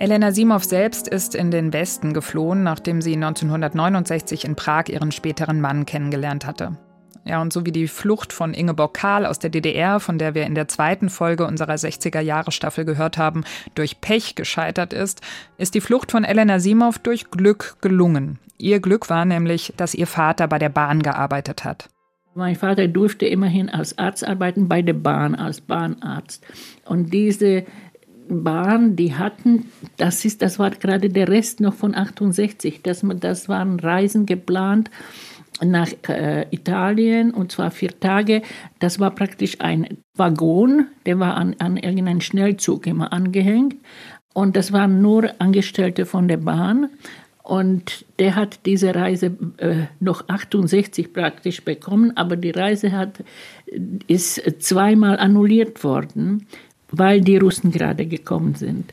Elena 0.00 0.30
Simov 0.30 0.62
selbst 0.62 1.08
ist 1.08 1.34
in 1.34 1.50
den 1.50 1.72
Westen 1.72 2.12
geflohen, 2.14 2.62
nachdem 2.62 3.02
sie 3.02 3.14
1969 3.14 4.44
in 4.44 4.54
Prag 4.54 4.84
ihren 4.88 5.10
späteren 5.10 5.60
Mann 5.60 5.86
kennengelernt 5.86 6.46
hatte. 6.46 6.76
Ja, 7.24 7.42
und 7.42 7.52
so 7.52 7.66
wie 7.66 7.72
die 7.72 7.88
Flucht 7.88 8.32
von 8.32 8.54
Ingeborg 8.54 8.94
Kahl 8.94 9.26
aus 9.26 9.40
der 9.40 9.50
DDR, 9.50 9.98
von 9.98 10.16
der 10.16 10.36
wir 10.36 10.46
in 10.46 10.54
der 10.54 10.68
zweiten 10.68 11.08
Folge 11.08 11.48
unserer 11.48 11.74
60er-Jahre-Staffel 11.74 12.84
gehört 12.84 13.18
haben, 13.18 13.42
durch 13.74 14.00
Pech 14.00 14.36
gescheitert 14.36 14.92
ist, 14.92 15.20
ist 15.56 15.74
die 15.74 15.80
Flucht 15.80 16.12
von 16.12 16.22
Elena 16.22 16.60
Simov 16.60 17.00
durch 17.00 17.32
Glück 17.32 17.78
gelungen. 17.80 18.38
Ihr 18.56 18.78
Glück 18.78 19.10
war 19.10 19.24
nämlich, 19.24 19.74
dass 19.76 19.94
ihr 19.94 20.06
Vater 20.06 20.46
bei 20.46 20.60
der 20.60 20.68
Bahn 20.68 21.02
gearbeitet 21.02 21.64
hat. 21.64 21.88
Mein 22.38 22.54
Vater 22.54 22.86
durfte 22.86 23.26
immerhin 23.26 23.68
als 23.68 23.98
Arzt 23.98 24.24
arbeiten 24.24 24.68
bei 24.68 24.80
der 24.80 24.92
Bahn, 24.92 25.34
als 25.34 25.60
Bahnarzt. 25.60 26.46
Und 26.84 27.12
diese 27.12 27.64
Bahn, 28.28 28.96
die 28.96 29.14
hatten, 29.14 29.66
das 29.96 30.24
ist, 30.24 30.42
das 30.42 30.58
war 30.58 30.70
gerade 30.70 31.08
der 31.08 31.28
Rest 31.28 31.60
noch 31.60 31.74
von 31.74 31.94
68, 31.94 32.82
das, 32.82 33.04
das 33.20 33.48
waren 33.48 33.80
Reisen 33.80 34.26
geplant 34.26 34.90
nach 35.64 35.88
äh, 36.08 36.46
Italien 36.50 37.32
und 37.32 37.52
zwar 37.52 37.70
vier 37.70 37.98
Tage. 37.98 38.42
Das 38.78 39.00
war 39.00 39.10
praktisch 39.10 39.60
ein 39.60 39.98
Waggon, 40.14 40.86
der 41.06 41.18
war 41.18 41.36
an, 41.36 41.56
an 41.58 41.76
irgendeinen 41.76 42.20
Schnellzug 42.20 42.86
immer 42.86 43.12
angehängt 43.12 43.76
und 44.34 44.56
das 44.56 44.72
waren 44.72 45.02
nur 45.02 45.30
Angestellte 45.40 46.06
von 46.06 46.28
der 46.28 46.36
Bahn. 46.36 46.90
Und 47.42 48.04
der 48.18 48.36
hat 48.36 48.66
diese 48.66 48.94
Reise 48.94 49.34
äh, 49.56 49.86
noch 50.00 50.28
68 50.28 51.14
praktisch 51.14 51.64
bekommen, 51.64 52.14
aber 52.14 52.36
die 52.36 52.50
Reise 52.50 52.92
hat, 52.92 53.24
ist 54.06 54.62
zweimal 54.62 55.18
annulliert 55.18 55.82
worden 55.82 56.46
weil 56.90 57.20
die 57.20 57.36
Russen 57.36 57.70
gerade 57.70 58.06
gekommen 58.06 58.54
sind. 58.54 58.92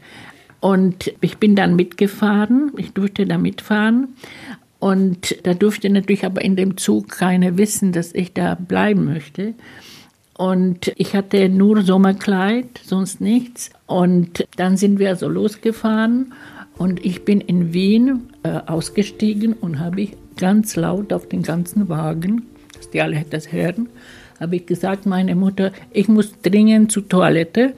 Und 0.60 1.14
ich 1.22 1.38
bin 1.38 1.56
dann 1.56 1.76
mitgefahren, 1.76 2.72
ich 2.78 2.94
durfte 2.94 3.26
da 3.26 3.38
mitfahren. 3.38 4.16
Und 4.80 5.38
da 5.44 5.54
durfte 5.54 5.90
natürlich 5.90 6.26
aber 6.26 6.44
in 6.44 6.56
dem 6.56 6.78
Zug 6.78 7.10
keiner 7.10 7.58
wissen, 7.58 7.92
dass 7.92 8.14
ich 8.14 8.34
da 8.34 8.56
bleiben 8.56 9.06
möchte. 9.06 9.54
Und 10.38 10.92
ich 10.98 11.16
hatte 11.16 11.48
nur 11.50 11.82
Sommerkleid, 11.82 12.82
sonst 12.84 13.22
nichts. 13.22 13.70
Und 13.86 14.46
dann 14.58 14.76
sind 14.76 15.00
wir 15.00 15.16
so 15.16 15.30
losgefahren 15.30 16.34
und 16.78 17.06
ich 17.06 17.24
bin 17.24 17.40
in 17.42 17.74
Wien 17.74 18.34
äh, 18.44 18.60
ausgestiegen 18.66 19.54
und 19.54 19.80
habe 19.80 20.02
ich 20.02 20.12
ganz 20.38 20.76
laut 20.76 21.14
auf 21.14 21.30
den 21.30 21.42
ganzen 21.42 21.88
Wagen, 21.88 22.48
dass 22.76 22.90
die 22.90 23.02
alle 23.02 23.24
das 23.30 23.52
hören, 23.52 23.88
habe 24.40 24.58
ich 24.58 24.66
gesagt, 24.66 25.06
meine 25.06 25.36
Mutter, 25.36 25.72
ich 25.92 26.08
muss 26.08 26.34
dringend 26.42 26.92
zur 26.92 27.08
Toilette. 27.08 27.74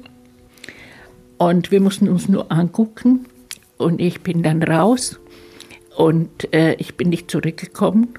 Und 1.38 1.72
wir 1.72 1.82
mussten 1.82 2.10
uns 2.10 2.28
nur 2.30 2.52
angucken. 2.52 3.26
Und 3.78 4.02
ich 4.02 4.22
bin 4.22 4.42
dann 4.42 4.64
raus. 4.64 5.20
Und 5.96 6.54
äh, 6.54 6.74
ich 6.76 6.96
bin 6.96 7.10
nicht 7.10 7.30
zurückgekommen. 7.30 8.10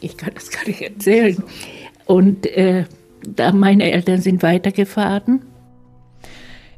Ich 0.00 0.16
kann 0.16 0.30
das 0.34 0.50
gar 0.50 0.66
nicht 0.66 0.80
erzählen. 0.80 1.42
Und 2.06 2.46
äh, 2.46 2.84
da 3.26 3.52
meine 3.52 3.90
Eltern 3.90 4.20
sind 4.20 4.42
weitergefahren. 4.42 5.42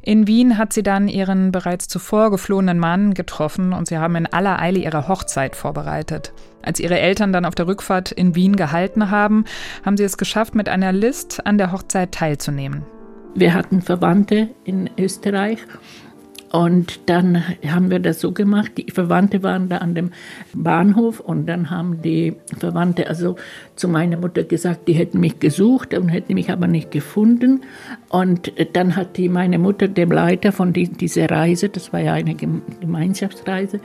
In 0.02 0.26
Wien 0.26 0.56
hat 0.56 0.72
sie 0.72 0.82
dann 0.82 1.08
ihren 1.08 1.52
bereits 1.52 1.86
zuvor 1.86 2.30
geflohenen 2.30 2.78
Mann 2.78 3.12
getroffen 3.12 3.74
und 3.74 3.86
sie 3.86 3.98
haben 3.98 4.16
in 4.16 4.26
aller 4.26 4.58
Eile 4.58 4.78
ihre 4.78 5.08
Hochzeit 5.08 5.56
vorbereitet. 5.56 6.32
Als 6.62 6.80
ihre 6.80 6.98
Eltern 6.98 7.32
dann 7.32 7.44
auf 7.44 7.54
der 7.54 7.66
Rückfahrt 7.66 8.10
in 8.10 8.34
Wien 8.34 8.56
gehalten 8.56 9.10
haben, 9.10 9.44
haben 9.84 9.98
sie 9.98 10.04
es 10.04 10.16
geschafft, 10.16 10.54
mit 10.54 10.68
einer 10.68 10.92
List 10.92 11.46
an 11.46 11.58
der 11.58 11.72
Hochzeit 11.72 12.12
teilzunehmen. 12.12 12.82
Wir 13.34 13.54
hatten 13.54 13.82
Verwandte 13.82 14.50
in 14.64 14.90
Österreich 14.98 15.58
und 16.52 17.08
dann 17.08 17.44
haben 17.64 17.90
wir 17.92 18.00
das 18.00 18.20
so 18.20 18.32
gemacht, 18.32 18.72
die 18.76 18.90
Verwandte 18.90 19.44
waren 19.44 19.68
da 19.68 19.78
an 19.78 19.94
dem 19.94 20.10
Bahnhof 20.52 21.20
und 21.20 21.46
dann 21.46 21.70
haben 21.70 22.02
die 22.02 22.34
Verwandte 22.58 23.08
also 23.08 23.36
zu 23.76 23.86
meiner 23.86 24.16
Mutter 24.16 24.42
gesagt, 24.42 24.88
die 24.88 24.94
hätten 24.94 25.20
mich 25.20 25.38
gesucht 25.38 25.94
und 25.94 26.08
hätten 26.08 26.34
mich 26.34 26.50
aber 26.50 26.66
nicht 26.66 26.90
gefunden. 26.90 27.60
Und 28.08 28.52
dann 28.72 28.96
hat 28.96 29.16
die 29.16 29.28
meine 29.28 29.60
Mutter 29.60 29.86
dem 29.86 30.10
Leiter 30.10 30.50
von 30.50 30.72
die, 30.72 30.88
dieser 30.88 31.30
Reise, 31.30 31.68
das 31.68 31.92
war 31.92 32.00
ja 32.00 32.14
eine 32.14 32.34
Gemeinschaftsreise, 32.34 33.80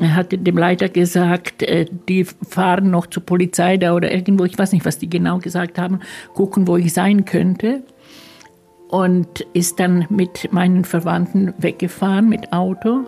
hatte 0.00 0.38
dem 0.38 0.56
Leiter 0.56 0.88
gesagt, 0.88 1.64
äh, 1.64 1.86
die 2.08 2.24
fahren 2.24 2.90
noch 2.90 3.08
zur 3.08 3.24
Polizei 3.24 3.76
da 3.76 3.92
oder 3.92 4.12
irgendwo, 4.12 4.44
ich 4.44 4.56
weiß 4.56 4.70
nicht, 4.70 4.86
was 4.86 4.98
die 4.98 5.10
genau 5.10 5.38
gesagt 5.38 5.78
haben, 5.78 5.98
gucken, 6.32 6.68
wo 6.68 6.76
ich 6.76 6.92
sein 6.92 7.24
könnte 7.24 7.82
und 8.88 9.40
ist 9.52 9.80
dann 9.80 10.06
mit 10.08 10.52
meinen 10.52 10.84
Verwandten 10.84 11.54
weggefahren 11.58 12.28
mit 12.28 12.52
Auto. 12.52 13.04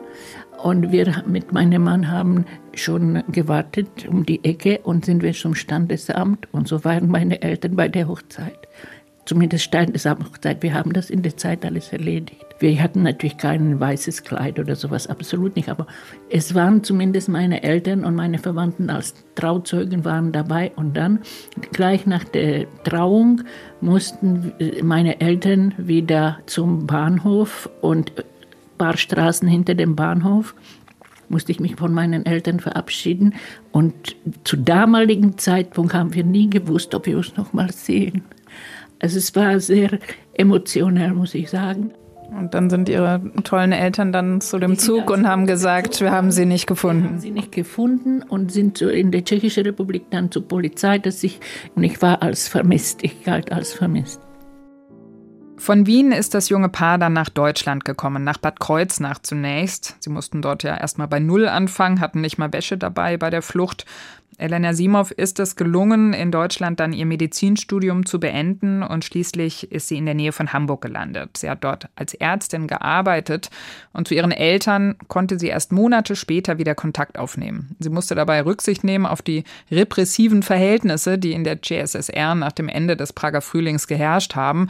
Und 0.62 0.90
wir 0.90 1.22
mit 1.26 1.52
meinem 1.52 1.84
Mann 1.84 2.10
haben 2.10 2.46
schon 2.74 3.22
gewartet 3.30 4.08
um 4.08 4.24
die 4.24 4.42
Ecke 4.42 4.80
und 4.82 5.04
sind 5.04 5.22
wir 5.22 5.32
zum 5.32 5.54
Standesamt. 5.54 6.52
Und 6.52 6.66
so 6.66 6.84
waren 6.84 7.08
meine 7.08 7.42
Eltern 7.42 7.76
bei 7.76 7.88
der 7.88 8.08
Hochzeit. 8.08 8.65
Zumindest 9.26 9.64
Standesamt-Hochzeit. 9.64 10.62
Wir 10.62 10.72
haben 10.72 10.92
das 10.92 11.10
in 11.10 11.22
der 11.22 11.36
Zeit 11.36 11.64
alles 11.64 11.92
erledigt. 11.92 12.46
Wir 12.60 12.80
hatten 12.80 13.02
natürlich 13.02 13.36
kein 13.36 13.78
weißes 13.78 14.22
Kleid 14.22 14.60
oder 14.60 14.76
sowas, 14.76 15.08
absolut 15.08 15.56
nicht. 15.56 15.68
Aber 15.68 15.88
es 16.30 16.54
waren 16.54 16.84
zumindest 16.84 17.28
meine 17.28 17.64
Eltern 17.64 18.04
und 18.04 18.14
meine 18.14 18.38
Verwandten 18.38 18.88
als 18.88 19.14
Trauzeugen 19.34 20.04
waren 20.04 20.30
dabei. 20.30 20.70
Und 20.76 20.96
dann, 20.96 21.18
gleich 21.72 22.06
nach 22.06 22.22
der 22.22 22.66
Trauung, 22.84 23.42
mussten 23.80 24.52
meine 24.82 25.20
Eltern 25.20 25.74
wieder 25.76 26.38
zum 26.46 26.86
Bahnhof 26.86 27.68
und 27.80 28.12
ein 28.16 28.24
paar 28.78 28.96
Straßen 28.96 29.48
hinter 29.48 29.74
dem 29.74 29.96
Bahnhof 29.96 30.54
musste 31.28 31.50
ich 31.50 31.58
mich 31.58 31.74
von 31.74 31.92
meinen 31.92 32.24
Eltern 32.24 32.60
verabschieden. 32.60 33.34
Und 33.72 34.14
zu 34.44 34.56
damaligen 34.56 35.38
Zeitpunkt 35.38 35.94
haben 35.94 36.14
wir 36.14 36.22
nie 36.22 36.48
gewusst, 36.48 36.94
ob 36.94 37.06
wir 37.06 37.16
uns 37.16 37.36
noch 37.36 37.52
mal 37.52 37.72
sehen. 37.72 38.22
Also 39.00 39.18
es 39.18 39.34
war 39.34 39.60
sehr 39.60 39.98
emotional, 40.34 41.12
muss 41.12 41.34
ich 41.34 41.50
sagen. 41.50 41.92
Und 42.30 42.54
dann 42.54 42.70
sind 42.70 42.88
ihre 42.88 43.20
tollen 43.44 43.72
Eltern 43.72 44.12
dann 44.12 44.40
zu 44.40 44.58
dem 44.58 44.78
Zug 44.78 45.10
und 45.10 45.28
haben 45.28 45.46
gesagt, 45.46 46.00
wir 46.00 46.10
haben 46.10 46.32
sie 46.32 46.44
nicht 46.44 46.66
gefunden. 46.66 47.02
Wir 47.02 47.10
haben 47.10 47.20
sie 47.20 47.30
nicht 47.30 47.52
gefunden 47.52 48.22
und 48.22 48.50
sind 48.50 48.80
in 48.82 49.12
der 49.12 49.24
Tschechischen 49.24 49.64
Republik 49.64 50.10
dann 50.10 50.30
zur 50.30 50.46
Polizei, 50.46 50.98
dass 50.98 51.22
ich, 51.22 51.40
und 51.76 51.84
ich 51.84 52.02
war 52.02 52.22
als 52.22 52.48
vermisst, 52.48 53.04
ich 53.04 53.22
galt 53.24 53.52
als 53.52 53.72
vermisst. 53.72 54.20
Von 55.58 55.86
Wien 55.86 56.12
ist 56.12 56.34
das 56.34 56.48
junge 56.48 56.68
Paar 56.68 56.98
dann 56.98 57.14
nach 57.14 57.30
Deutschland 57.30 57.84
gekommen, 57.84 58.24
nach 58.24 58.38
Bad 58.38 58.60
Kreuznach 58.60 59.20
zunächst. 59.20 59.96
Sie 60.00 60.10
mussten 60.10 60.42
dort 60.42 60.62
ja 60.64 60.76
erstmal 60.76 61.08
bei 61.08 61.18
Null 61.18 61.48
anfangen, 61.48 62.00
hatten 62.00 62.20
nicht 62.20 62.38
mal 62.38 62.52
Wäsche 62.52 62.76
dabei 62.76 63.16
bei 63.16 63.30
der 63.30 63.42
Flucht. 63.42 63.86
Elena 64.38 64.74
Simov 64.74 65.12
ist 65.12 65.40
es 65.40 65.56
gelungen, 65.56 66.12
in 66.12 66.30
Deutschland 66.30 66.78
dann 66.78 66.92
ihr 66.92 67.06
Medizinstudium 67.06 68.04
zu 68.04 68.20
beenden 68.20 68.82
und 68.82 69.02
schließlich 69.02 69.72
ist 69.72 69.88
sie 69.88 69.96
in 69.96 70.04
der 70.04 70.14
Nähe 70.14 70.32
von 70.32 70.52
Hamburg 70.52 70.82
gelandet. 70.82 71.38
Sie 71.38 71.48
hat 71.48 71.64
dort 71.64 71.88
als 71.96 72.12
Ärztin 72.12 72.66
gearbeitet 72.66 73.48
und 73.94 74.08
zu 74.08 74.14
ihren 74.14 74.32
Eltern 74.32 74.96
konnte 75.08 75.38
sie 75.38 75.48
erst 75.48 75.72
Monate 75.72 76.16
später 76.16 76.58
wieder 76.58 76.74
Kontakt 76.74 77.18
aufnehmen. 77.18 77.76
Sie 77.78 77.88
musste 77.88 78.14
dabei 78.14 78.44
Rücksicht 78.44 78.84
nehmen 78.84 79.06
auf 79.06 79.22
die 79.22 79.44
repressiven 79.70 80.42
Verhältnisse, 80.42 81.18
die 81.18 81.32
in 81.32 81.44
der 81.44 81.62
CSSR 81.62 82.34
nach 82.34 82.52
dem 82.52 82.68
Ende 82.68 82.96
des 82.96 83.14
Prager 83.14 83.40
Frühlings 83.40 83.86
geherrscht 83.86 84.36
haben 84.36 84.68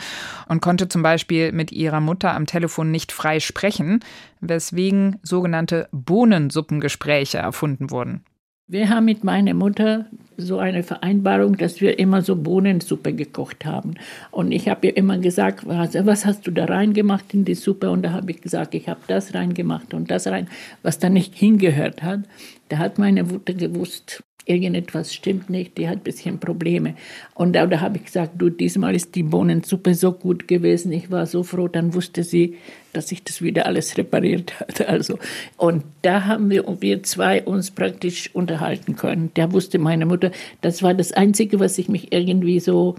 und 0.48 0.62
konnte 0.62 0.88
zum 0.88 1.02
Beispiel 1.02 1.50
mit 1.50 1.72
ihrer 1.72 2.00
Mutter 2.00 2.34
am 2.34 2.46
Telefon 2.46 2.92
nicht 2.92 3.10
frei 3.10 3.40
sprechen, 3.40 3.98
weswegen 4.40 5.18
sogenannte 5.22 5.88
Bohnensuppengespräche 5.90 7.38
erfunden 7.38 7.90
wurden. 7.90 8.22
Wir 8.68 8.88
haben 8.88 9.04
mit 9.04 9.22
meiner 9.22 9.54
Mutter 9.54 10.06
so 10.36 10.58
eine 10.58 10.82
Vereinbarung, 10.82 11.56
dass 11.56 11.80
wir 11.80 12.00
immer 12.00 12.22
so 12.22 12.34
Bohnensuppe 12.34 13.12
gekocht 13.12 13.64
haben. 13.64 13.94
Und 14.32 14.50
ich 14.50 14.68
habe 14.68 14.88
ihr 14.88 14.96
immer 14.96 15.18
gesagt, 15.18 15.68
was, 15.68 15.94
was, 15.94 16.26
hast 16.26 16.48
du 16.48 16.50
da 16.50 16.64
reingemacht 16.64 17.32
in 17.32 17.44
die 17.44 17.54
Suppe? 17.54 17.90
Und 17.90 18.02
da 18.02 18.10
habe 18.10 18.32
ich 18.32 18.40
gesagt, 18.40 18.74
ich 18.74 18.88
habe 18.88 18.98
das 19.06 19.34
reingemacht 19.34 19.94
und 19.94 20.10
das 20.10 20.26
rein, 20.26 20.48
was 20.82 20.98
da 20.98 21.08
nicht 21.08 21.36
hingehört 21.36 22.02
hat. 22.02 22.20
Da 22.68 22.78
hat 22.78 22.98
meine 22.98 23.22
Mutter 23.22 23.54
gewusst, 23.54 24.24
irgendetwas 24.46 25.12
stimmt 25.12 25.50
nicht, 25.50 25.76
die 25.76 25.88
hat 25.88 25.98
ein 25.98 26.02
bisschen 26.02 26.38
Probleme. 26.38 26.94
Und 27.34 27.52
da, 27.54 27.66
da 27.66 27.80
habe 27.80 27.98
ich 27.98 28.04
gesagt, 28.04 28.32
du, 28.38 28.48
diesmal 28.48 28.94
ist 28.94 29.14
die 29.14 29.24
Bohnensuppe 29.24 29.94
so 29.94 30.12
gut 30.12 30.48
gewesen, 30.48 30.92
ich 30.92 31.10
war 31.10 31.26
so 31.26 31.42
froh, 31.42 31.68
dann 31.68 31.94
wusste 31.94 32.22
sie, 32.22 32.56
dass 32.92 33.08
sich 33.08 33.22
das 33.24 33.42
wieder 33.42 33.66
alles 33.66 33.98
repariert 33.98 34.58
hat. 34.60 34.88
Also, 34.88 35.18
und 35.56 35.84
da 36.02 36.24
haben 36.24 36.48
wir, 36.48 36.64
wir 36.80 37.02
zwei 37.02 37.42
uns 37.42 37.72
praktisch 37.72 38.30
unterhalten 38.34 38.96
können. 38.96 39.30
Da 39.34 39.52
wusste 39.52 39.78
meine 39.78 40.06
Mutter, 40.06 40.30
das 40.60 40.82
war 40.82 40.94
das 40.94 41.12
Einzige, 41.12 41.60
was 41.60 41.76
ich 41.76 41.88
mich 41.88 42.12
irgendwie 42.12 42.60
so 42.60 42.94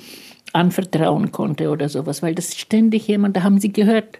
anvertrauen 0.53 1.31
konnte 1.31 1.69
oder 1.69 1.89
sowas, 1.89 2.21
weil 2.21 2.35
das 2.35 2.55
ständig 2.55 3.07
jemand, 3.07 3.35
da 3.35 3.43
haben 3.43 3.59
sie 3.59 3.71
gehört, 3.71 4.19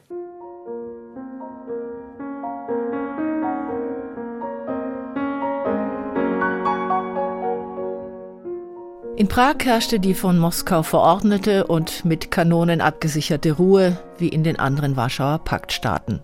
In 9.18 9.28
Prag 9.28 9.56
herrschte 9.64 10.00
die 10.00 10.14
von 10.14 10.38
Moskau 10.38 10.84
verordnete 10.84 11.66
und 11.66 12.06
mit 12.06 12.30
Kanonen 12.30 12.82
abgesicherte 12.82 13.54
Ruhe 13.54 13.98
wie 14.20 14.28
in 14.28 14.44
den 14.44 14.60
anderen 14.60 14.96
Warschauer 14.96 15.40
Paktstaaten. 15.40 16.20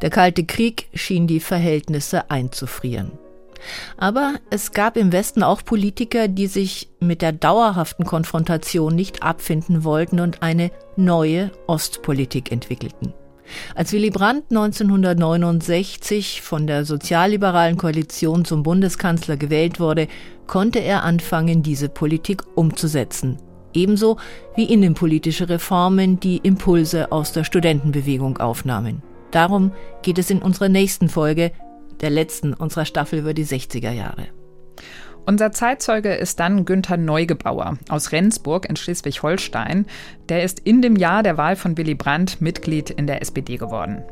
Der 0.00 0.08
Kalte 0.08 0.46
Krieg 0.46 0.88
schien 0.94 1.26
die 1.26 1.40
Verhältnisse 1.40 2.30
einzufrieren. 2.30 3.12
Aber 3.98 4.36
es 4.48 4.72
gab 4.72 4.96
im 4.96 5.12
Westen 5.12 5.42
auch 5.42 5.62
Politiker, 5.62 6.26
die 6.26 6.46
sich 6.46 6.88
mit 7.00 7.20
der 7.20 7.32
dauerhaften 7.32 8.06
Konfrontation 8.06 8.94
nicht 8.94 9.22
abfinden 9.22 9.84
wollten 9.84 10.18
und 10.18 10.42
eine 10.42 10.70
neue 10.96 11.50
Ostpolitik 11.66 12.50
entwickelten. 12.50 13.12
Als 13.74 13.92
Willy 13.92 14.10
Brandt 14.10 14.44
1969 14.50 16.42
von 16.42 16.66
der 16.66 16.84
sozialliberalen 16.84 17.76
Koalition 17.76 18.44
zum 18.44 18.62
Bundeskanzler 18.62 19.36
gewählt 19.36 19.80
wurde, 19.80 20.08
konnte 20.46 20.78
er 20.78 21.02
anfangen, 21.02 21.62
diese 21.62 21.88
Politik 21.88 22.42
umzusetzen. 22.54 23.38
Ebenso 23.74 24.18
wie 24.54 24.64
innenpolitische 24.64 25.48
Reformen, 25.48 26.20
die 26.20 26.38
Impulse 26.38 27.10
aus 27.10 27.32
der 27.32 27.44
Studentenbewegung 27.44 28.38
aufnahmen. 28.38 29.02
Darum 29.30 29.72
geht 30.02 30.18
es 30.18 30.30
in 30.30 30.42
unserer 30.42 30.68
nächsten 30.68 31.08
Folge, 31.08 31.52
der 32.00 32.10
letzten 32.10 32.52
unserer 32.52 32.84
Staffel 32.84 33.20
über 33.20 33.32
die 33.32 33.46
60er 33.46 33.92
Jahre. 33.92 34.26
Unser 35.24 35.52
Zeitzeuge 35.52 36.14
ist 36.14 36.40
dann 36.40 36.64
Günther 36.64 36.96
Neugebauer 36.96 37.78
aus 37.88 38.10
Rendsburg 38.10 38.68
in 38.68 38.74
Schleswig-Holstein. 38.74 39.86
Der 40.28 40.42
ist 40.42 40.58
in 40.58 40.82
dem 40.82 40.96
Jahr 40.96 41.22
der 41.22 41.36
Wahl 41.36 41.54
von 41.54 41.78
Willy 41.78 41.94
Brandt 41.94 42.40
Mitglied 42.40 42.90
in 42.90 43.06
der 43.06 43.22
SPD 43.22 43.56
geworden. 43.56 44.02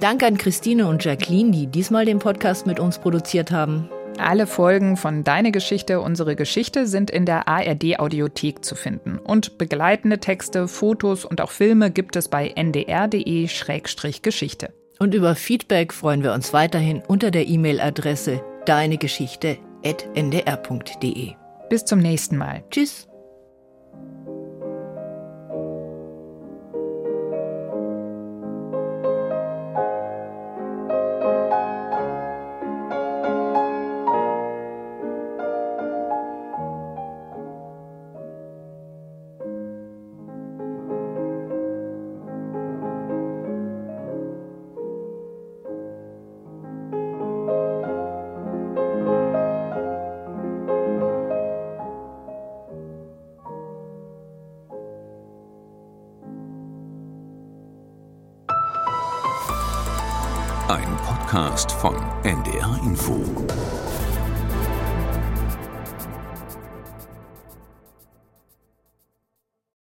Danke 0.00 0.26
an 0.26 0.38
Christine 0.38 0.86
und 0.86 1.04
Jacqueline, 1.04 1.50
die 1.50 1.66
diesmal 1.66 2.04
den 2.04 2.18
Podcast 2.18 2.66
mit 2.66 2.78
uns 2.80 2.98
produziert 2.98 3.50
haben. 3.50 3.88
Alle 4.18 4.46
Folgen 4.46 4.96
von 4.96 5.24
Deine 5.24 5.52
Geschichte, 5.52 6.00
unsere 6.00 6.36
Geschichte 6.36 6.86
sind 6.86 7.10
in 7.10 7.26
der 7.26 7.48
ARD 7.48 7.98
Audiothek 7.98 8.64
zu 8.64 8.74
finden. 8.74 9.18
Und 9.18 9.58
begleitende 9.58 10.18
Texte, 10.18 10.68
Fotos 10.68 11.24
und 11.24 11.40
auch 11.40 11.50
Filme 11.50 11.90
gibt 11.90 12.16
es 12.16 12.28
bei 12.28 12.52
ndr.de-geschichte. 12.54 14.72
Und 14.98 15.14
über 15.14 15.34
Feedback 15.34 15.92
freuen 15.92 16.22
wir 16.22 16.32
uns 16.32 16.52
weiterhin 16.52 17.02
unter 17.06 17.30
der 17.30 17.48
E-Mail-Adresse 17.48 18.42
deinegeschichte.ndr.de. 18.66 21.32
Bis 21.68 21.84
zum 21.84 21.98
nächsten 21.98 22.36
Mal. 22.36 22.62
Tschüss. 22.70 23.08
Podcast 61.54 61.70
von 61.70 61.94
NDR 62.24 62.80
Info. 62.82 63.33